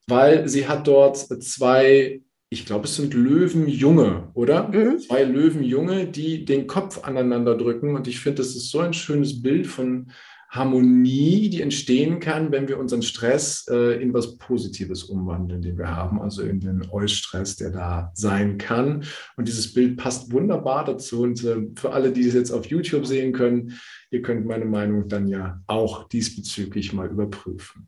weil 0.08 0.48
sie 0.48 0.70
hat 0.70 0.88
dort 0.88 1.18
zwei 1.18 2.22
ich 2.54 2.66
glaube, 2.66 2.86
es 2.86 2.96
sind 2.96 3.14
Löwenjunge, 3.16 4.30
oder? 4.36 4.70
Mhm. 4.70 5.00
Zwei 5.00 5.24
Löwenjunge, 5.24 6.06
die 6.06 6.46
den 6.46 6.68
Kopf 6.68 7.04
aneinander 7.04 7.58
drücken. 7.58 7.96
Und 7.96 8.08
ich 8.08 8.20
finde, 8.20 8.38
das 8.38 8.56
ist 8.56 8.70
so 8.70 8.80
ein 8.80 8.94
schönes 8.94 9.42
Bild 9.42 9.66
von 9.66 10.12
Harmonie, 10.50 11.50
die 11.50 11.64
entstehen 11.64 12.20
kann, 12.20 12.52
wenn 12.52 12.68
wir 12.68 12.78
unseren 12.78 13.02
Stress 13.02 13.66
äh, 13.72 14.00
in 14.00 14.14
was 14.14 14.38
Positives 14.38 15.04
umwandeln, 15.06 15.64
den 15.64 15.80
wir 15.80 15.90
haben, 15.90 16.22
also 16.22 16.44
in 16.44 16.60
den 16.60 16.88
Eustress, 16.92 17.56
der 17.56 17.72
da 17.72 18.12
sein 18.14 18.60
kann. 18.60 19.04
Und 19.36 19.48
dieses 19.48 19.74
Bild 19.74 19.98
passt 19.98 20.32
wunderbar 20.32 20.86
dazu. 20.86 21.24
Und 21.24 21.44
äh, 21.44 21.70
für 21.76 21.92
alle, 21.92 22.12
die 22.12 22.28
es 22.28 22.36
jetzt 22.36 22.52
auf 22.52 22.68
YouTube 22.68 23.08
sehen 23.08 23.34
können, 23.34 23.74
ihr 24.12 24.22
könnt 24.22 24.46
meine 24.46 24.66
Meinung 24.66 25.08
dann 25.08 25.28
ja 25.28 25.60
auch 25.66 26.08
diesbezüglich 26.08 26.94
mal 26.94 27.10
überprüfen. 27.10 27.88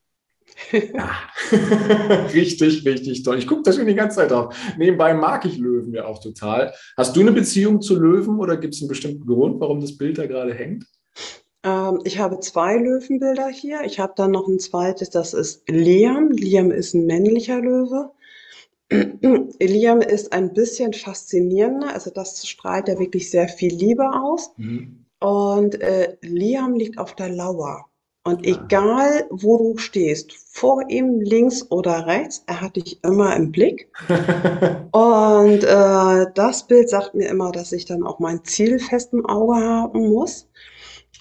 Ja. 0.71 1.11
richtig, 2.33 2.85
richtig 2.85 3.23
toll. 3.23 3.37
Ich 3.37 3.47
gucke 3.47 3.63
da 3.63 3.73
schon 3.73 3.87
die 3.87 3.95
ganze 3.95 4.17
Zeit 4.17 4.31
drauf. 4.31 4.55
Nebenbei 4.77 5.13
mag 5.13 5.45
ich 5.45 5.57
Löwen 5.57 5.93
ja 5.93 6.05
auch 6.05 6.21
total. 6.21 6.73
Hast 6.97 7.15
du 7.15 7.21
eine 7.21 7.31
Beziehung 7.31 7.81
zu 7.81 7.99
Löwen 7.99 8.39
oder 8.39 8.57
gibt 8.57 8.73
es 8.73 8.81
einen 8.81 8.89
bestimmten 8.89 9.25
Grund, 9.25 9.59
warum 9.59 9.81
das 9.81 9.97
Bild 9.97 10.17
da 10.17 10.27
gerade 10.27 10.53
hängt? 10.53 10.85
Ähm, 11.63 11.99
ich 12.03 12.19
habe 12.19 12.39
zwei 12.39 12.77
Löwenbilder 12.77 13.49
hier. 13.49 13.81
Ich 13.85 13.99
habe 13.99 14.13
dann 14.15 14.31
noch 14.31 14.47
ein 14.47 14.59
zweites, 14.59 15.09
das 15.09 15.33
ist 15.33 15.67
Liam. 15.69 16.31
Liam 16.31 16.71
ist 16.71 16.93
ein 16.93 17.05
männlicher 17.05 17.59
Löwe. 17.59 18.11
Liam 19.59 20.01
ist 20.01 20.31
ein 20.31 20.53
bisschen 20.53 20.93
faszinierender, 20.93 21.91
also 21.91 22.11
das 22.11 22.47
strahlt 22.47 22.87
ja 22.87 22.99
wirklich 22.99 23.31
sehr 23.31 23.47
viel 23.47 23.73
Liebe 23.73 24.03
aus. 24.11 24.51
Mhm. 24.57 25.05
Und 25.19 25.81
äh, 25.81 26.17
Liam 26.21 26.75
liegt 26.75 26.99
auf 26.99 27.15
der 27.15 27.29
Lauer. 27.29 27.85
Und 28.27 28.43
egal, 28.43 29.27
wo 29.29 29.59
du 29.59 29.77
stehst, 29.77 30.33
vor 30.33 30.81
ihm, 30.89 31.21
links 31.21 31.69
oder 31.69 32.07
rechts, 32.07 32.43
er 32.47 32.59
hat 32.59 32.75
dich 32.75 33.03
immer 33.03 33.35
im 33.35 33.51
Blick. 33.51 33.87
und 34.91 35.63
äh, 35.63 36.25
das 36.33 36.65
Bild 36.65 36.89
sagt 36.89 37.13
mir 37.13 37.29
immer, 37.29 37.51
dass 37.51 37.71
ich 37.71 37.85
dann 37.85 38.01
auch 38.01 38.17
mein 38.17 38.43
Ziel 38.43 38.79
fest 38.79 39.13
im 39.13 39.27
Auge 39.27 39.57
haben 39.57 40.09
muss. 40.09 40.47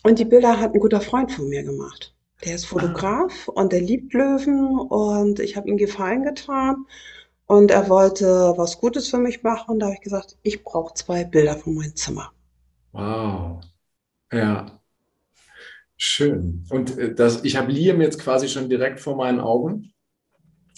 Und 0.03 0.19
die 0.19 0.25
Bilder 0.25 0.59
hat 0.59 0.73
ein 0.73 0.81
guter 0.81 1.03
Freund 1.03 1.31
von 1.31 1.47
mir 1.47 1.63
gemacht. 1.63 2.15
Der 2.43 2.55
ist 2.55 2.65
Fotograf 2.65 3.49
und 3.49 3.73
der 3.73 3.83
liebt 3.83 4.15
Löwen 4.15 4.79
und 4.79 5.41
ich 5.41 5.59
habe 5.59 5.69
ihm 5.69 5.77
Gefallen 5.77 6.23
getan. 6.23 6.87
Und 7.45 7.71
er 7.71 7.91
wollte 7.91 8.55
was 8.57 8.81
Gutes 8.81 9.09
für 9.09 9.19
mich 9.19 9.43
machen. 9.43 9.75
Und 9.75 9.81
da 9.81 9.87
habe 9.87 9.97
ich 9.97 10.01
gesagt, 10.01 10.39
ich 10.43 10.65
brauche 10.65 10.95
zwei 10.95 11.25
Bilder 11.25 11.57
von 11.57 11.75
meinem 11.75 11.95
Zimmer. 11.97 12.33
Wow. 12.93 13.63
Ja. 14.33 14.81
Schön. 15.97 16.65
Und 16.71 16.99
äh, 16.99 17.15
das, 17.15 17.45
ich 17.45 17.57
habe 17.57 17.73
Liam 17.73 18.01
jetzt 18.01 18.19
quasi 18.19 18.49
schon 18.49 18.69
direkt 18.69 19.01
vor 19.01 19.17
meinen 19.17 19.41
Augen 19.41 19.93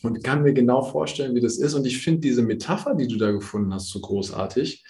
und 0.03 0.23
kann 0.23 0.43
mir 0.43 0.53
genau 0.53 0.83
vorstellen, 0.83 1.35
wie 1.35 1.41
das 1.41 1.59
ist. 1.59 1.75
Und 1.75 1.87
ich 1.87 1.99
finde 2.03 2.21
diese 2.21 2.43
Metapher, 2.43 2.95
die 2.95 3.09
du 3.09 3.17
da 3.17 3.31
gefunden 3.31 3.73
hast, 3.73 3.89
so 3.89 4.01
großartig, 4.01 4.85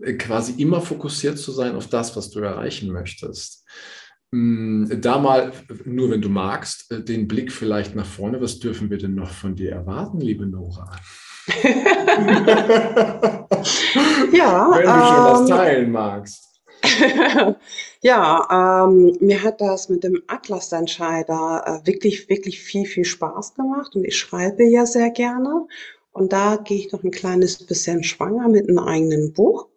äh, 0.00 0.14
quasi 0.14 0.60
immer 0.60 0.80
fokussiert 0.80 1.38
zu 1.38 1.52
sein 1.52 1.76
auf 1.76 1.88
das, 1.88 2.16
was 2.16 2.30
du 2.30 2.40
erreichen 2.40 2.90
möchtest. 2.92 3.64
Hm, 4.32 4.88
da 5.00 5.18
mal, 5.18 5.52
nur 5.84 6.10
wenn 6.10 6.22
du 6.22 6.28
magst, 6.28 6.90
äh, 6.90 7.02
den 7.02 7.28
Blick 7.28 7.52
vielleicht 7.52 7.94
nach 7.94 8.06
vorne. 8.06 8.40
Was 8.40 8.58
dürfen 8.58 8.90
wir 8.90 8.98
denn 8.98 9.14
noch 9.14 9.30
von 9.30 9.54
dir 9.54 9.72
erwarten, 9.72 10.20
liebe 10.20 10.46
Nora? 10.46 10.90
ja. 14.32 14.70
Wenn 14.72 14.86
du 14.86 14.90
ähm, 14.90 15.06
schon 15.06 15.24
was 15.24 15.40
ähm, 15.40 15.46
teilen 15.48 15.90
magst. 15.90 16.49
ja, 18.02 18.86
ähm, 18.86 19.16
mir 19.20 19.42
hat 19.42 19.60
das 19.60 19.88
mit 19.88 20.04
dem 20.04 20.22
Atlas-Entscheider 20.26 21.64
äh, 21.66 21.86
wirklich, 21.86 22.28
wirklich 22.28 22.60
viel, 22.60 22.86
viel 22.86 23.04
Spaß 23.04 23.54
gemacht 23.54 23.94
und 23.96 24.04
ich 24.04 24.16
schreibe 24.18 24.64
ja 24.64 24.86
sehr 24.86 25.10
gerne. 25.10 25.66
Und 26.12 26.32
da 26.32 26.56
gehe 26.56 26.78
ich 26.78 26.92
noch 26.92 27.04
ein 27.04 27.10
kleines 27.10 27.64
bisschen 27.64 28.02
schwanger 28.02 28.48
mit 28.48 28.68
einem 28.68 28.78
eigenen 28.78 29.32
Buch. 29.32 29.68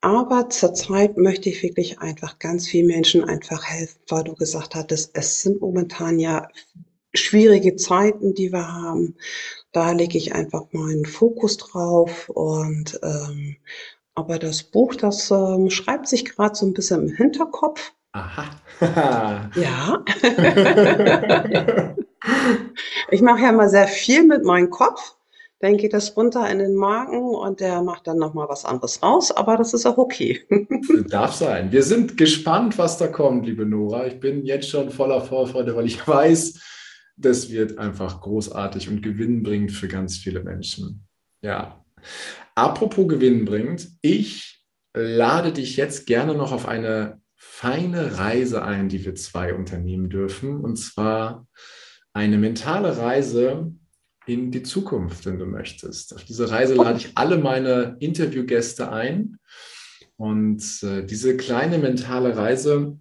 Aber 0.00 0.50
zurzeit 0.50 1.16
möchte 1.16 1.48
ich 1.48 1.62
wirklich 1.62 1.98
einfach 2.00 2.38
ganz 2.38 2.68
vielen 2.68 2.88
Menschen 2.88 3.24
einfach 3.24 3.64
helfen, 3.64 4.00
weil 4.08 4.24
du 4.24 4.34
gesagt 4.34 4.74
hattest, 4.74 5.12
es 5.14 5.42
sind 5.42 5.60
momentan 5.62 6.18
ja 6.18 6.48
schwierige 7.14 7.76
Zeiten, 7.76 8.34
die 8.34 8.52
wir 8.52 8.70
haben. 8.70 9.16
Da 9.72 9.92
lege 9.92 10.18
ich 10.18 10.34
einfach 10.34 10.66
meinen 10.72 11.06
Fokus 11.06 11.56
drauf 11.56 12.28
und 12.28 13.00
ähm, 13.02 13.56
aber 14.14 14.38
das 14.38 14.62
Buch, 14.62 14.94
das 14.94 15.30
ähm, 15.30 15.70
schreibt 15.70 16.08
sich 16.08 16.24
gerade 16.24 16.54
so 16.54 16.66
ein 16.66 16.74
bisschen 16.74 17.08
im 17.08 17.14
Hinterkopf. 17.14 17.92
Aha. 18.12 18.44
ja. 19.54 20.04
ich 23.10 23.22
mache 23.22 23.42
ja 23.42 23.50
immer 23.50 23.68
sehr 23.68 23.88
viel 23.88 24.24
mit 24.24 24.44
meinem 24.44 24.70
Kopf. 24.70 25.16
Dann 25.60 25.78
geht 25.78 25.94
das 25.94 26.14
runter 26.16 26.50
in 26.50 26.58
den 26.58 26.74
Magen 26.74 27.34
und 27.34 27.60
der 27.60 27.80
macht 27.80 28.06
dann 28.06 28.18
nochmal 28.18 28.48
was 28.48 28.64
anderes 28.64 29.02
raus, 29.02 29.30
aber 29.30 29.56
das 29.56 29.72
ist 29.72 29.86
auch 29.86 29.96
okay. 29.96 30.42
Darf 31.08 31.32
sein. 31.32 31.72
Wir 31.72 31.82
sind 31.82 32.18
gespannt, 32.18 32.76
was 32.76 32.98
da 32.98 33.06
kommt, 33.06 33.46
liebe 33.46 33.64
Nora. 33.64 34.06
Ich 34.06 34.20
bin 34.20 34.44
jetzt 34.44 34.68
schon 34.68 34.90
voller 34.90 35.22
Vorfreude, 35.22 35.74
weil 35.74 35.86
ich 35.86 36.06
weiß, 36.06 36.60
das 37.16 37.50
wird 37.50 37.78
einfach 37.78 38.20
großartig 38.20 38.88
und 38.90 39.00
gewinnbringend 39.00 39.72
für 39.72 39.88
ganz 39.88 40.18
viele 40.18 40.42
Menschen. 40.42 41.06
Ja. 41.40 41.82
Apropos 42.54 43.08
gewinnbringend, 43.08 43.88
ich 44.00 44.64
lade 44.94 45.52
dich 45.52 45.76
jetzt 45.76 46.06
gerne 46.06 46.34
noch 46.34 46.52
auf 46.52 46.68
eine 46.68 47.20
feine 47.34 48.18
Reise 48.18 48.62
ein, 48.62 48.88
die 48.88 49.04
wir 49.04 49.14
zwei 49.14 49.54
unternehmen 49.54 50.08
dürfen. 50.08 50.60
Und 50.60 50.76
zwar 50.76 51.46
eine 52.12 52.38
mentale 52.38 52.96
Reise 52.96 53.74
in 54.26 54.50
die 54.50 54.62
Zukunft, 54.62 55.26
wenn 55.26 55.38
du 55.38 55.46
möchtest. 55.46 56.14
Auf 56.14 56.24
diese 56.24 56.50
Reise 56.50 56.74
lade 56.74 56.98
ich 56.98 57.12
alle 57.16 57.38
meine 57.38 57.96
Interviewgäste 57.98 58.90
ein. 58.90 59.38
Und 60.16 60.82
äh, 60.82 61.04
diese 61.04 61.36
kleine 61.36 61.78
mentale 61.78 62.36
Reise 62.36 62.98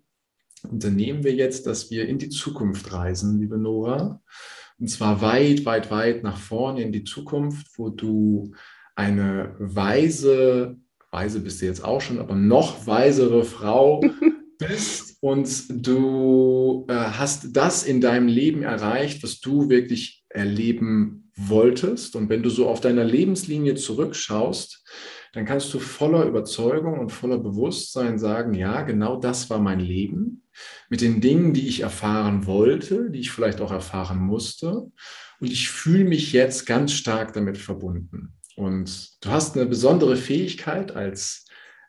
unternehmen 0.63 1.24
wir 1.24 1.33
jetzt, 1.33 1.67
dass 1.67 1.91
wir 1.91 2.07
in 2.07 2.17
die 2.17 2.29
Zukunft 2.29 2.91
reisen, 2.91 3.39
liebe 3.39 3.57
Nora. 3.57 4.22
Und 4.79 4.88
zwar 4.88 5.22
weit, 5.22 5.65
weit, 5.65 5.91
weit 5.91 6.24
nach 6.24 6.38
vorne 6.38 6.81
in 6.81 6.91
die 6.91 7.03
Zukunft, 7.03 7.67
wo 7.77 7.89
du 7.89 8.53
eine 8.95 9.55
weise, 9.59 10.77
weise 11.12 11.39
bist 11.39 11.62
du 11.62 11.65
jetzt 11.65 11.83
auch 11.83 12.01
schon, 12.01 12.19
aber 12.19 12.35
noch 12.35 12.85
weisere 12.85 13.43
Frau 13.43 14.01
bist 14.59 15.17
und 15.21 15.88
du 15.88 16.85
äh, 16.89 16.93
hast 16.93 17.55
das 17.55 17.83
in 17.83 18.01
deinem 18.01 18.27
Leben 18.27 18.63
erreicht, 18.63 19.23
was 19.23 19.39
du 19.39 19.69
wirklich 19.69 20.23
erleben 20.29 21.31
wolltest. 21.35 22.15
Und 22.15 22.29
wenn 22.29 22.43
du 22.43 22.50
so 22.50 22.67
auf 22.67 22.81
deiner 22.81 23.03
Lebenslinie 23.03 23.75
zurückschaust, 23.75 24.83
dann 25.33 25.45
kannst 25.45 25.73
du 25.73 25.79
voller 25.79 26.25
Überzeugung 26.25 27.00
und 27.00 27.12
voller 27.12 27.39
Bewusstsein 27.39 28.19
sagen, 28.19 28.53
ja, 28.53 28.83
genau 28.83 29.19
das 29.19 29.50
war 29.50 29.59
mein 29.59 29.79
Leben 29.79 30.43
mit 30.89 31.01
den 31.01 31.21
Dingen, 31.21 31.53
die 31.53 31.67
ich 31.67 31.81
erfahren 31.81 32.45
wollte, 32.45 33.09
die 33.09 33.19
ich 33.19 33.31
vielleicht 33.31 33.59
auch 33.62 33.71
erfahren 33.71 34.19
musste. 34.19 34.91
Und 35.39 35.51
ich 35.51 35.69
fühle 35.69 36.05
mich 36.05 36.33
jetzt 36.33 36.65
ganz 36.65 36.91
stark 36.91 37.33
damit 37.33 37.57
verbunden. 37.57 38.33
Und 38.55 39.24
du 39.24 39.29
hast 39.29 39.55
eine 39.55 39.65
besondere 39.65 40.15
Fähigkeit 40.15 40.95
als 40.95 41.45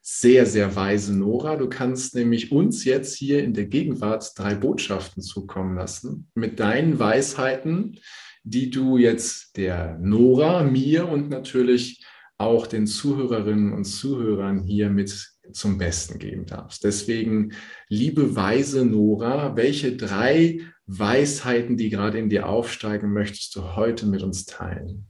sehr, 0.06 0.44
sehr 0.44 0.76
weise 0.76 1.16
Nora. 1.16 1.56
Du 1.56 1.68
kannst 1.68 2.14
nämlich 2.14 2.52
uns 2.52 2.84
jetzt 2.84 3.16
hier 3.16 3.42
in 3.42 3.54
der 3.54 3.66
Gegenwart 3.66 4.32
drei 4.36 4.54
Botschaften 4.54 5.22
zukommen 5.22 5.76
lassen 5.76 6.30
mit 6.34 6.60
deinen 6.60 6.98
Weisheiten, 6.98 7.98
die 8.42 8.68
du 8.68 8.98
jetzt 8.98 9.56
der 9.56 9.98
Nora, 9.98 10.62
mir 10.62 11.08
und 11.08 11.30
natürlich 11.30 12.04
auch 12.36 12.66
den 12.66 12.86
Zuhörerinnen 12.86 13.72
und 13.72 13.84
Zuhörern 13.84 14.62
hier 14.62 14.90
mit 14.90 15.32
zum 15.52 15.78
Besten 15.78 16.18
geben 16.18 16.44
darfst. 16.46 16.84
Deswegen, 16.84 17.52
liebe 17.88 18.36
weise 18.36 18.84
Nora, 18.84 19.56
welche 19.56 19.96
drei 19.96 20.60
Weisheiten, 20.86 21.76
die 21.76 21.88
gerade 21.88 22.18
in 22.18 22.28
dir 22.28 22.48
aufsteigen, 22.48 23.12
möchtest 23.12 23.56
du 23.56 23.76
heute 23.76 24.06
mit 24.06 24.22
uns 24.22 24.44
teilen? 24.44 25.06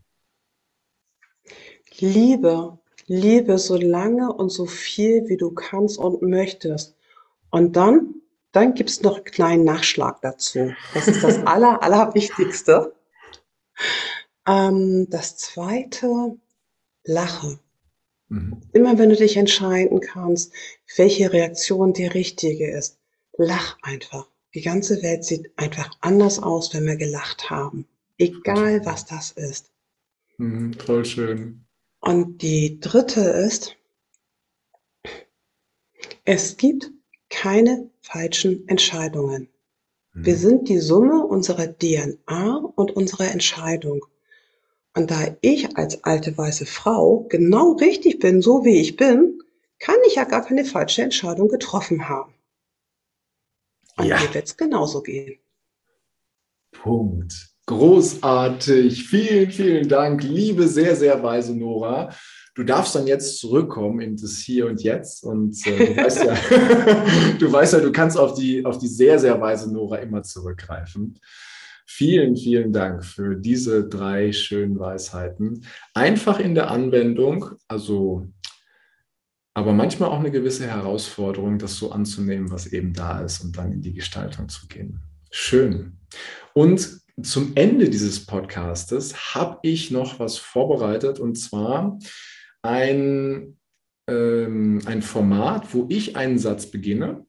Liebe, 1.99 2.79
liebe 3.07 3.59
so 3.59 3.77
lange 3.77 4.33
und 4.33 4.51
so 4.51 4.67
viel, 4.67 5.29
wie 5.29 5.37
du 5.37 5.53
kannst 5.53 5.99
und 5.99 6.23
möchtest. 6.23 6.97
Und 7.51 7.77
dann, 7.77 8.15
dann 8.53 8.75
gibt's 8.75 9.03
noch 9.03 9.17
einen 9.17 9.25
kleinen 9.25 9.65
Nachschlag 9.65 10.21
dazu. 10.21 10.73
Das 10.93 11.09
ist 11.09 11.23
das 11.23 11.39
Aller, 11.47 11.83
Allerwichtigste. 11.83 12.95
Ähm, 14.47 15.09
das 15.11 15.37
zweite, 15.37 16.37
lache. 17.05 17.59
Mhm. 18.29 18.61
Immer 18.73 18.99
wenn 18.99 19.11
du 19.11 19.17
dich 19.17 19.37
entscheiden 19.37 20.01
kannst, 20.01 20.53
welche 20.97 21.33
Reaktion 21.33 21.93
die 21.93 22.07
richtige 22.07 22.71
ist, 22.71 22.99
lach 23.37 23.79
einfach. 23.83 24.29
Die 24.55 24.63
ganze 24.63 25.03
Welt 25.03 25.25
sieht 25.25 25.51
einfach 25.57 25.91
anders 26.01 26.39
aus, 26.41 26.73
wenn 26.75 26.87
wir 26.87 26.97
gelacht 26.97 27.51
haben. 27.51 27.87
Egal 28.19 28.85
was 28.87 29.05
das 29.07 29.33
ist. 29.33 29.71
Mhm, 30.39 30.75
voll 30.75 31.05
schön. 31.05 31.64
Und 32.05 32.43
die 32.43 32.81
dritte 32.81 33.21
ist, 33.21 33.77
es 36.25 36.57
gibt 36.59 36.91
keine 37.31 37.91
falschen 38.03 38.69
Entscheidungen. 38.69 39.49
Wir 40.13 40.35
mhm. 40.35 40.39
sind 40.39 40.69
die 40.69 40.79
Summe 40.79 41.27
unserer 41.27 41.67
DNA 41.67 42.57
und 42.77 42.91
unserer 42.91 43.31
Entscheidung. 43.31 44.05
Und 44.95 45.11
da 45.11 45.37
ich 45.41 45.77
als 45.77 46.05
alte 46.05 46.37
weiße 46.37 46.67
Frau 46.67 47.27
genau 47.29 47.73
richtig 47.73 48.19
bin, 48.19 48.43
so 48.43 48.65
wie 48.65 48.81
ich 48.81 48.97
bin, 48.97 49.43
kann 49.79 49.97
ich 50.07 50.17
ja 50.17 50.25
gar 50.25 50.45
keine 50.45 50.65
falsche 50.65 51.03
Entscheidung 51.03 51.49
getroffen 51.49 52.09
haben. 52.09 52.35
Und 53.97 54.07
ja. 54.07 54.21
mir 54.21 54.35
wird 54.35 54.45
es 54.45 54.57
genauso 54.57 55.03
gehen. 55.03 55.41
Punkt. 56.71 57.54
Großartig. 57.67 59.05
Vielen, 59.05 59.51
vielen 59.51 59.89
Dank, 59.89 60.23
liebe 60.23 60.69
sehr, 60.69 60.95
sehr 60.97 61.23
weise 61.23 61.57
Nora. 61.57 62.11
Du 62.55 62.63
darfst 62.63 62.95
dann 62.95 63.07
jetzt 63.07 63.39
zurückkommen 63.39 64.01
in 64.01 64.17
das 64.17 64.39
Hier 64.39 64.67
und 64.67 64.83
Jetzt. 64.83 65.25
Und 65.25 65.57
äh, 65.67 65.87
du, 65.87 65.97
weißt 66.03 66.25
ja, 66.25 66.35
du 67.39 67.53
weißt 67.53 67.73
ja, 67.73 67.81
du 67.81 67.91
kannst 67.91 68.19
auf 68.19 68.35
die, 68.35 68.65
auf 68.65 68.79
die 68.79 68.87
sehr, 68.87 69.19
sehr 69.19 69.41
weise 69.41 69.73
Nora 69.73 69.97
immer 69.97 70.23
zurückgreifen. 70.23 71.19
Vielen, 71.87 72.37
vielen 72.37 72.73
Dank 72.73 73.05
für 73.05 73.35
diese 73.35 73.89
drei 73.89 74.33
schönen 74.33 74.79
Weisheiten. 74.79 75.67
Einfach 75.95 76.39
in 76.41 76.55
der 76.55 76.71
Anwendung, 76.71 77.51
also 77.69 78.27
aber 79.57 79.73
manchmal 79.73 80.09
auch 80.11 80.19
eine 80.19 80.33
gewisse 80.33 80.67
Herausforderung, 80.67 81.59
das 81.59 81.77
so 81.77 81.93
anzunehmen, 81.93 82.51
was 82.51 82.67
eben 82.67 82.93
da 82.93 83.21
ist 83.21 83.45
und 83.45 83.57
dann 83.57 83.71
in 83.71 83.83
die 83.83 83.95
Gestaltung 83.95 84.49
zu 84.49 84.67
gehen. 84.67 85.01
Schön. 85.31 85.99
Und 86.55 87.04
zum 87.23 87.53
Ende 87.55 87.89
dieses 87.89 88.27
Podcastes 88.27 89.35
habe 89.35 89.59
ich 89.63 89.91
noch 89.91 90.19
was 90.19 90.37
vorbereitet 90.37 91.21
und 91.21 91.37
zwar 91.37 91.99
ein, 92.63 93.59
ähm, 94.09 94.81
ein 94.85 95.03
Format, 95.03 95.73
wo 95.73 95.87
ich 95.89 96.17
einen 96.17 96.39
Satz 96.39 96.67
beginne 96.67 97.25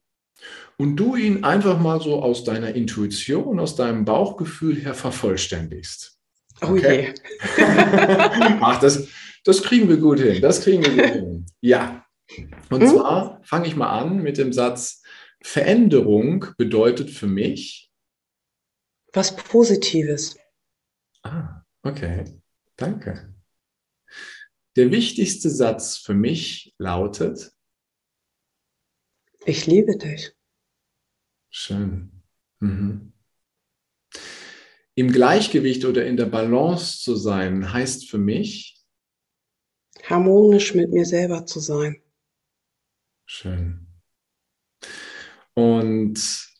und 0.77 0.95
du 0.95 1.15
ihn 1.15 1.43
einfach 1.43 1.79
mal 1.79 2.01
so 2.01 2.21
aus 2.21 2.43
deiner 2.43 2.73
Intuition, 2.73 3.59
aus 3.59 3.75
deinem 3.75 4.05
Bauchgefühl 4.05 4.75
her 4.75 4.93
vervollständigst. 4.93 6.17
Okay. 6.61 7.13
Oh 7.13 7.61
je. 7.61 7.63
Ach, 8.61 8.79
das, 8.79 9.07
das 9.43 9.61
kriegen 9.61 9.87
wir 9.87 9.97
gut 9.97 10.19
hin. 10.19 10.41
Das 10.41 10.61
kriegen 10.61 10.83
wir 10.83 10.91
gut 10.91 11.13
hin. 11.13 11.45
Ja. 11.61 12.05
Und 12.69 12.81
hm? 12.81 12.87
zwar 12.87 13.41
fange 13.43 13.67
ich 13.67 13.75
mal 13.75 13.89
an 13.89 14.21
mit 14.21 14.37
dem 14.37 14.51
Satz, 14.51 15.03
Veränderung 15.43 16.47
bedeutet 16.57 17.11
für 17.11 17.27
mich 17.27 17.84
was 19.15 19.35
Positives. 19.35 20.37
Ah, 21.23 21.63
okay. 21.83 22.41
Danke. 22.75 23.33
Der 24.75 24.91
wichtigste 24.91 25.49
Satz 25.49 25.97
für 25.97 26.13
mich 26.13 26.75
lautet, 26.77 27.53
ich 29.45 29.67
liebe 29.67 29.97
dich. 29.97 30.33
Schön. 31.49 32.23
Mhm. 32.59 33.13
Im 34.95 35.11
Gleichgewicht 35.11 35.85
oder 35.85 36.05
in 36.05 36.17
der 36.17 36.25
Balance 36.25 36.99
zu 36.99 37.15
sein, 37.15 37.71
heißt 37.71 38.09
für 38.09 38.17
mich, 38.17 38.83
harmonisch 40.03 40.73
mit 40.73 40.89
mir 40.91 41.05
selber 41.05 41.45
zu 41.45 41.59
sein. 41.59 42.01
Schön. 43.25 43.87
Und 45.53 46.54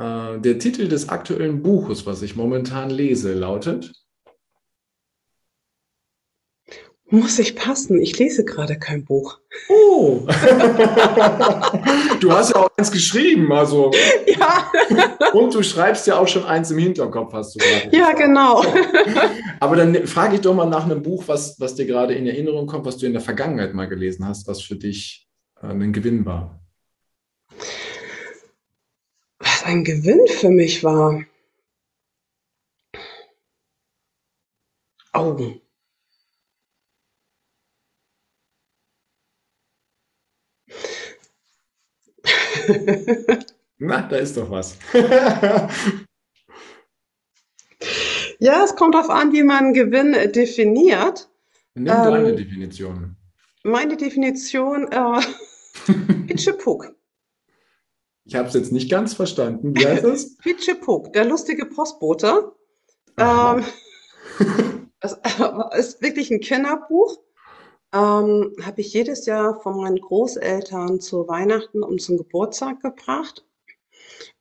der 0.00 0.58
Titel 0.58 0.88
des 0.88 1.08
aktuellen 1.08 1.62
Buches, 1.62 2.06
was 2.06 2.22
ich 2.22 2.34
momentan 2.36 2.90
lese, 2.90 3.34
lautet 3.34 3.92
Muss 7.12 7.40
ich 7.40 7.56
passen? 7.56 8.00
Ich 8.00 8.16
lese 8.20 8.44
gerade 8.44 8.78
kein 8.78 9.04
Buch. 9.04 9.40
Oh! 9.68 10.20
du 12.20 12.32
hast 12.32 12.50
ja 12.50 12.56
auch 12.56 12.70
eins 12.76 12.92
geschrieben, 12.92 13.52
also. 13.52 13.90
Ja. 14.26 14.70
Und 15.32 15.52
du 15.54 15.62
schreibst 15.62 16.06
ja 16.06 16.18
auch 16.18 16.28
schon 16.28 16.44
eins 16.44 16.70
im 16.70 16.78
Hinterkopf, 16.78 17.32
hast 17.32 17.54
du 17.54 17.58
gerade. 17.58 17.96
Ja, 17.96 18.12
genau. 18.12 18.64
Aber 19.58 19.74
dann 19.76 20.06
frage 20.06 20.36
ich 20.36 20.40
doch 20.40 20.54
mal 20.54 20.66
nach 20.66 20.84
einem 20.84 21.02
Buch, 21.02 21.24
was, 21.26 21.58
was 21.58 21.74
dir 21.74 21.84
gerade 21.84 22.14
in 22.14 22.26
Erinnerung 22.26 22.66
kommt, 22.66 22.86
was 22.86 22.96
du 22.96 23.06
in 23.06 23.12
der 23.12 23.20
Vergangenheit 23.20 23.74
mal 23.74 23.88
gelesen 23.88 24.24
hast, 24.26 24.46
was 24.46 24.62
für 24.62 24.76
dich 24.76 25.28
äh, 25.60 25.66
ein 25.66 25.92
Gewinn 25.92 26.24
war. 26.24 26.60
Was 29.40 29.59
ein 29.70 29.84
Gewinn 29.84 30.26
für 30.26 30.50
mich 30.50 30.82
war. 30.82 31.24
Augen. 35.12 35.60
Na, 43.78 44.02
da 44.02 44.16
ist 44.16 44.36
doch 44.36 44.50
was. 44.50 44.76
ja, 48.40 48.64
es 48.64 48.74
kommt 48.74 48.96
darauf 48.96 49.10
an, 49.10 49.32
wie 49.32 49.44
man 49.44 49.72
Gewinn 49.72 50.32
definiert. 50.32 51.30
Nimm 51.74 51.86
ähm, 51.86 52.04
deine 52.04 52.34
Definition. 52.34 53.14
Meine 53.62 53.96
Definition, 53.96 54.90
äh, 54.90 55.20
Hitchepuk. 56.26 56.92
Ich 58.30 58.36
habe 58.36 58.46
es 58.46 58.54
jetzt 58.54 58.70
nicht 58.70 58.88
ganz 58.88 59.14
verstanden. 59.14 59.76
Wie 59.76 59.84
heißt 59.84 60.04
das? 60.04 60.36
Hitchepuk, 60.42 61.12
der 61.12 61.24
lustige 61.24 61.66
Postbote. 61.66 62.52
Ähm, 63.18 63.64
es 65.00 65.18
ist 65.76 66.00
wirklich 66.00 66.30
ein 66.30 66.40
Kinderbuch 66.40 67.18
ähm, 67.92 68.54
habe 68.64 68.80
ich 68.80 68.92
jedes 68.92 69.26
Jahr 69.26 69.60
von 69.60 69.76
meinen 69.76 70.00
Großeltern 70.00 71.00
zu 71.00 71.26
Weihnachten 71.26 71.82
und 71.82 72.00
zum 72.00 72.18
Geburtstag 72.18 72.80
gebracht. 72.80 73.44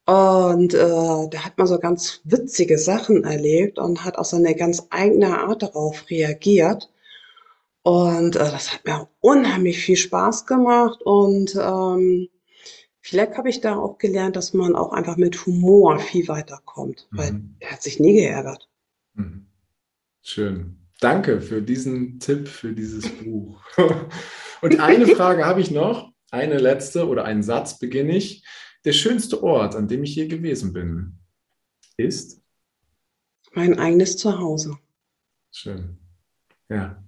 Und 0.05 0.75
äh, 0.75 1.27
da 1.29 1.45
hat 1.45 1.57
man 1.57 1.65
so 1.65 1.79
ganz 1.79 2.21
witzige 2.25 2.77
Sachen 2.77 3.23
erlebt 3.23 3.79
und 3.79 4.05
hat 4.05 4.17
auch 4.19 4.25
so 4.25 4.37
eine 4.37 4.55
ganz 4.55 4.85
eigene 4.91 5.39
Art 5.39 5.63
darauf 5.63 6.05
reagiert. 6.11 6.91
Und 7.81 8.35
äh, 8.35 8.39
das 8.39 8.71
hat 8.71 8.85
mir 8.85 9.07
unheimlich 9.19 9.79
viel 9.79 9.97
Spaß 9.97 10.45
gemacht. 10.45 11.01
Und 11.01 11.55
ähm, 11.55 12.29
vielleicht 13.09 13.37
habe 13.37 13.49
ich 13.49 13.59
da 13.61 13.75
auch 13.75 13.97
gelernt, 13.97 14.35
dass 14.35 14.53
man 14.53 14.75
auch 14.75 14.93
einfach 14.93 15.17
mit 15.17 15.45
Humor 15.45 15.99
viel 15.99 16.27
weiterkommt, 16.27 17.07
mhm. 17.11 17.17
weil 17.17 17.41
er 17.59 17.71
hat 17.71 17.81
sich 17.81 17.99
nie 17.99 18.13
geärgert. 18.13 18.69
Mhm. 19.15 19.47
Schön. 20.21 20.75
Danke 20.99 21.41
für 21.41 21.61
diesen 21.61 22.19
Tipp, 22.19 22.47
für 22.47 22.73
dieses 22.73 23.09
Buch. 23.09 23.61
Und 24.61 24.79
eine 24.79 25.07
Frage 25.15 25.45
habe 25.45 25.61
ich 25.61 25.71
noch, 25.71 26.11
eine 26.31 26.57
letzte 26.57 27.07
oder 27.07 27.25
einen 27.25 27.41
Satz 27.41 27.79
beginne 27.79 28.15
ich. 28.15 28.45
Der 28.85 28.93
schönste 28.93 29.41
Ort, 29.43 29.75
an 29.75 29.87
dem 29.87 30.03
ich 30.03 30.15
je 30.15 30.27
gewesen 30.27 30.73
bin, 30.73 31.17
ist? 31.97 32.41
Mein 33.53 33.79
eigenes 33.79 34.17
Zuhause. 34.17 34.77
Schön. 35.51 35.97
Ja. 36.69 37.03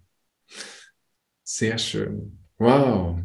Sehr 1.44 1.78
schön. 1.78 2.40
Wow. 2.58 3.20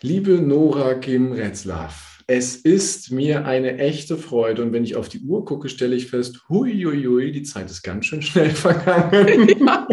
Liebe 0.00 0.40
Nora 0.40 0.94
Kim 0.94 1.32
Retzlaff, 1.32 2.22
es 2.26 2.56
ist 2.56 3.10
mir 3.10 3.46
eine 3.46 3.78
echte 3.78 4.16
Freude 4.16 4.62
und 4.62 4.72
wenn 4.72 4.84
ich 4.84 4.96
auf 4.96 5.08
die 5.08 5.20
Uhr 5.20 5.44
gucke, 5.44 5.68
stelle 5.68 5.96
ich 5.96 6.08
fest, 6.08 6.40
hui, 6.48 6.84
hui, 6.84 7.04
hui 7.04 7.32
die 7.32 7.42
Zeit 7.42 7.70
ist 7.70 7.82
ganz 7.82 8.06
schön 8.06 8.22
schnell 8.22 8.50
vergangen. 8.54 9.48
Ja. 9.66 9.86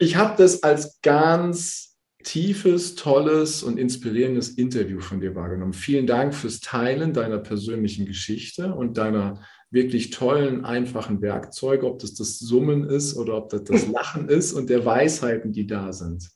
Ich 0.00 0.16
habe 0.16 0.34
das 0.36 0.62
als 0.62 1.00
ganz 1.02 1.96
tiefes, 2.24 2.94
tolles 2.94 3.62
und 3.62 3.78
inspirierendes 3.78 4.50
Interview 4.50 5.00
von 5.00 5.20
dir 5.20 5.34
wahrgenommen. 5.34 5.72
Vielen 5.72 6.06
Dank 6.06 6.34
fürs 6.34 6.60
Teilen 6.60 7.14
deiner 7.14 7.38
persönlichen 7.38 8.04
Geschichte 8.04 8.74
und 8.74 8.98
deiner 8.98 9.40
wirklich 9.70 10.10
tollen, 10.10 10.64
einfachen 10.64 11.20
Werkzeuge, 11.20 11.86
ob 11.86 11.98
das 11.98 12.14
das 12.14 12.38
Summen 12.38 12.84
ist 12.84 13.16
oder 13.16 13.36
ob 13.36 13.48
das 13.50 13.64
das 13.64 13.86
Lachen 13.92 14.28
ist 14.28 14.52
und 14.52 14.68
der 14.68 14.84
Weisheiten, 14.84 15.52
die 15.52 15.66
da 15.66 15.92
sind. 15.92 16.30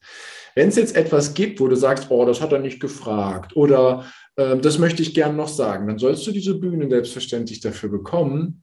Wenn 0.55 0.69
es 0.69 0.77
jetzt 0.77 0.97
etwas 0.97 1.35
gibt, 1.35 1.61
wo 1.61 1.69
du 1.69 1.77
sagst, 1.77 2.11
oh, 2.11 2.25
das 2.25 2.41
hat 2.41 2.53
er 2.53 2.59
nicht 2.59 2.81
gefragt 2.81 3.57
oder 3.57 4.05
äh, 4.37 4.57
das 4.59 4.79
möchte 4.79 5.03
ich 5.03 5.15
gern 5.15 5.37
noch 5.37 5.49
sagen, 5.49 5.87
dann 5.87 5.99
sollst 5.99 6.27
du 6.27 6.33
diese 6.33 6.55
Bühne 6.55 6.89
selbstverständlich 6.89 7.61
dafür 7.61 7.91
bekommen. 7.91 8.63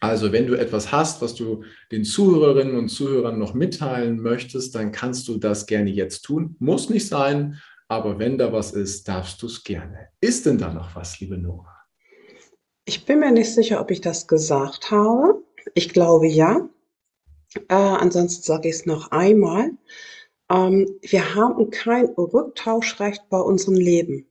Also 0.00 0.30
wenn 0.32 0.46
du 0.46 0.54
etwas 0.54 0.92
hast, 0.92 1.22
was 1.22 1.34
du 1.34 1.64
den 1.90 2.04
Zuhörerinnen 2.04 2.76
und 2.76 2.88
Zuhörern 2.88 3.38
noch 3.38 3.54
mitteilen 3.54 4.20
möchtest, 4.20 4.74
dann 4.74 4.92
kannst 4.92 5.26
du 5.28 5.38
das 5.38 5.66
gerne 5.66 5.90
jetzt 5.90 6.22
tun. 6.22 6.56
Muss 6.58 6.90
nicht 6.90 7.08
sein, 7.08 7.60
aber 7.88 8.18
wenn 8.18 8.36
da 8.36 8.52
was 8.52 8.72
ist, 8.72 9.08
darfst 9.08 9.40
du 9.42 9.46
es 9.46 9.64
gerne. 9.64 10.08
Ist 10.20 10.44
denn 10.44 10.58
da 10.58 10.72
noch 10.72 10.94
was, 10.96 11.18
liebe 11.20 11.38
Nora? 11.38 11.74
Ich 12.84 13.04
bin 13.04 13.20
mir 13.20 13.32
nicht 13.32 13.52
sicher, 13.52 13.80
ob 13.80 13.90
ich 13.90 14.00
das 14.00 14.28
gesagt 14.28 14.90
habe. 14.90 15.42
Ich 15.74 15.88
glaube 15.88 16.26
ja. 16.28 16.68
Äh, 17.68 17.74
ansonsten 17.74 18.42
sage 18.42 18.68
ich 18.68 18.76
es 18.76 18.86
noch 18.86 19.10
einmal. 19.12 19.70
Ähm, 20.50 20.86
wir 21.02 21.34
haben 21.34 21.70
kein 21.70 22.06
Rücktauschrecht 22.06 23.28
bei 23.28 23.38
unserem 23.40 23.74
Leben. 23.74 24.26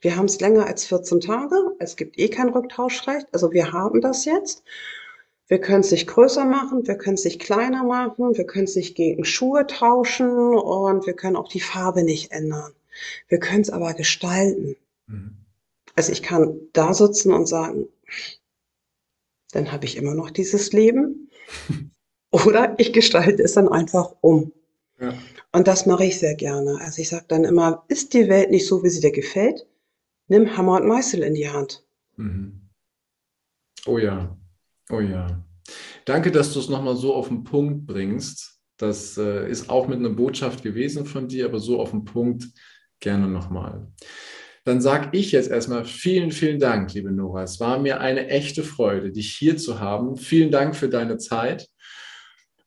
Wir 0.00 0.16
haben 0.16 0.26
es 0.26 0.40
länger 0.40 0.66
als 0.66 0.84
14 0.86 1.20
Tage. 1.20 1.56
Es 1.78 1.96
gibt 1.96 2.18
eh 2.18 2.28
kein 2.28 2.48
Rücktauschrecht. 2.48 3.28
Also 3.32 3.52
wir 3.52 3.72
haben 3.72 4.00
das 4.00 4.24
jetzt. 4.24 4.64
Wir 5.48 5.60
können 5.60 5.80
es 5.80 5.90
nicht 5.90 6.06
größer 6.06 6.44
machen, 6.44 6.86
wir 6.86 6.96
können 6.96 7.14
es 7.14 7.24
nicht 7.24 7.40
kleiner 7.40 7.84
machen, 7.84 8.36
wir 8.36 8.46
können 8.46 8.64
es 8.64 8.74
nicht 8.74 8.94
gegen 8.94 9.24
Schuhe 9.24 9.66
tauschen 9.66 10.30
und 10.30 11.06
wir 11.06 11.12
können 11.12 11.36
auch 11.36 11.48
die 11.48 11.60
Farbe 11.60 12.04
nicht 12.04 12.32
ändern. 12.32 12.72
Wir 13.28 13.38
können 13.38 13.60
es 13.60 13.70
aber 13.70 13.92
gestalten. 13.92 14.76
Mhm. 15.08 15.36
Also 15.94 16.10
ich 16.10 16.22
kann 16.22 16.58
da 16.72 16.94
sitzen 16.94 17.32
und 17.32 17.46
sagen, 17.46 17.88
dann 19.52 19.72
habe 19.72 19.84
ich 19.84 19.96
immer 19.96 20.14
noch 20.14 20.30
dieses 20.30 20.72
Leben. 20.72 21.30
Oder 22.30 22.74
ich 22.78 22.94
gestalte 22.94 23.42
es 23.42 23.52
dann 23.52 23.68
einfach 23.68 24.14
um. 24.22 24.52
Ja. 25.02 25.14
Und 25.50 25.66
das 25.66 25.84
mache 25.84 26.04
ich 26.04 26.18
sehr 26.18 26.36
gerne. 26.36 26.78
Also 26.80 27.02
ich 27.02 27.08
sage 27.08 27.24
dann 27.26 27.44
immer, 27.44 27.84
ist 27.88 28.14
die 28.14 28.28
Welt 28.28 28.50
nicht 28.50 28.66
so, 28.66 28.84
wie 28.84 28.88
sie 28.88 29.00
dir 29.00 29.10
gefällt? 29.10 29.66
Nimm 30.28 30.56
Hammer 30.56 30.80
und 30.80 30.86
Meißel 30.86 31.22
in 31.24 31.34
die 31.34 31.48
Hand. 31.48 31.84
Mhm. 32.16 32.68
Oh 33.84 33.98
ja, 33.98 34.38
oh 34.90 35.00
ja. 35.00 35.44
Danke, 36.04 36.30
dass 36.30 36.52
du 36.52 36.60
es 36.60 36.68
nochmal 36.68 36.96
so 36.96 37.14
auf 37.14 37.28
den 37.28 37.42
Punkt 37.42 37.84
bringst. 37.84 38.60
Das 38.76 39.18
äh, 39.18 39.50
ist 39.50 39.68
auch 39.68 39.88
mit 39.88 39.98
einer 39.98 40.10
Botschaft 40.10 40.62
gewesen 40.62 41.04
von 41.04 41.26
dir, 41.26 41.46
aber 41.46 41.58
so 41.58 41.80
auf 41.80 41.90
den 41.90 42.04
Punkt 42.04 42.44
gerne 43.00 43.26
nochmal. 43.26 43.88
dann 44.64 44.80
sage 44.80 45.08
ich 45.18 45.32
jetzt 45.32 45.50
erstmal 45.50 45.84
vielen, 45.84 46.30
vielen 46.30 46.60
Dank, 46.60 46.94
liebe 46.94 47.10
Nora. 47.10 47.42
Es 47.42 47.58
war 47.58 47.80
mir 47.80 48.00
eine 48.00 48.28
echte 48.28 48.62
Freude, 48.62 49.10
dich 49.10 49.34
hier 49.34 49.56
zu 49.56 49.80
haben. 49.80 50.16
Vielen 50.16 50.52
Dank 50.52 50.76
für 50.76 50.88
deine 50.88 51.18
Zeit. 51.18 51.68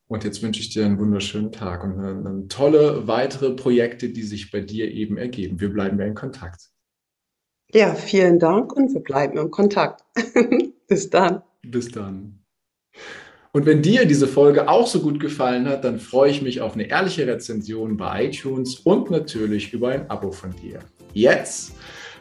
Und 0.08 0.24
jetzt 0.24 0.44
wünsche 0.44 0.62
ich 0.62 0.70
dir 0.70 0.86
einen 0.86 1.00
wunderschönen 1.00 1.52
Tag 1.52 1.84
und 1.84 2.00
eine, 2.00 2.10
eine 2.10 2.48
tolle 2.48 3.08
weitere 3.08 3.52
Projekte, 3.52 4.10
die 4.10 4.24
sich 4.24 4.52
bei 4.52 4.62
dir 4.62 4.92
eben 4.92 5.18
ergeben. 5.18 5.60
Wir 5.60 5.70
bleiben 5.70 6.00
ja 6.00 6.06
in 6.06 6.14
Kontakt. 6.14 6.70
Ja, 7.74 7.96
vielen 7.96 8.40
Dank 8.40 8.74
und 8.74 8.94
wir 8.94 9.02
bleiben 9.02 9.38
in 9.38 9.50
Kontakt. 9.50 10.04
Bis 10.88 11.10
dann. 11.10 11.42
Bis 11.64 11.90
dann. 11.90 12.40
Und 13.52 13.66
wenn 13.66 13.82
dir 13.82 14.06
diese 14.06 14.28
Folge 14.28 14.68
auch 14.68 14.86
so 14.86 15.00
gut 15.00 15.20
gefallen 15.20 15.68
hat, 15.68 15.86
dann 15.86 15.98
freue 15.98 16.30
ich 16.30 16.42
mich 16.42 16.62
auf 16.62 16.74
eine 16.74 16.90
ehrliche 16.90 17.26
Rezension 17.26 17.98
bei 17.98 18.26
iTunes 18.26 18.80
und 18.80 19.10
natürlich 19.10 19.74
über 19.74 19.90
ein 19.90 20.10
Abo 20.10 20.32
von 20.32 20.54
dir. 20.62 20.80
Jetzt 21.14 21.74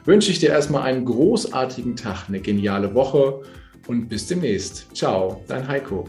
wünsche 0.05 0.31
ich 0.31 0.39
dir 0.39 0.51
erstmal 0.51 0.83
einen 0.83 1.05
großartigen 1.05 1.97
Tag, 1.97 2.29
eine 2.29 2.41
geniale 2.41 2.95
Woche 2.95 3.43
und 3.89 4.09
bis 4.09 4.29
demnächst. 4.29 4.87
Ciao, 4.95 5.43
dein 5.49 5.67
Heiko. 5.67 6.09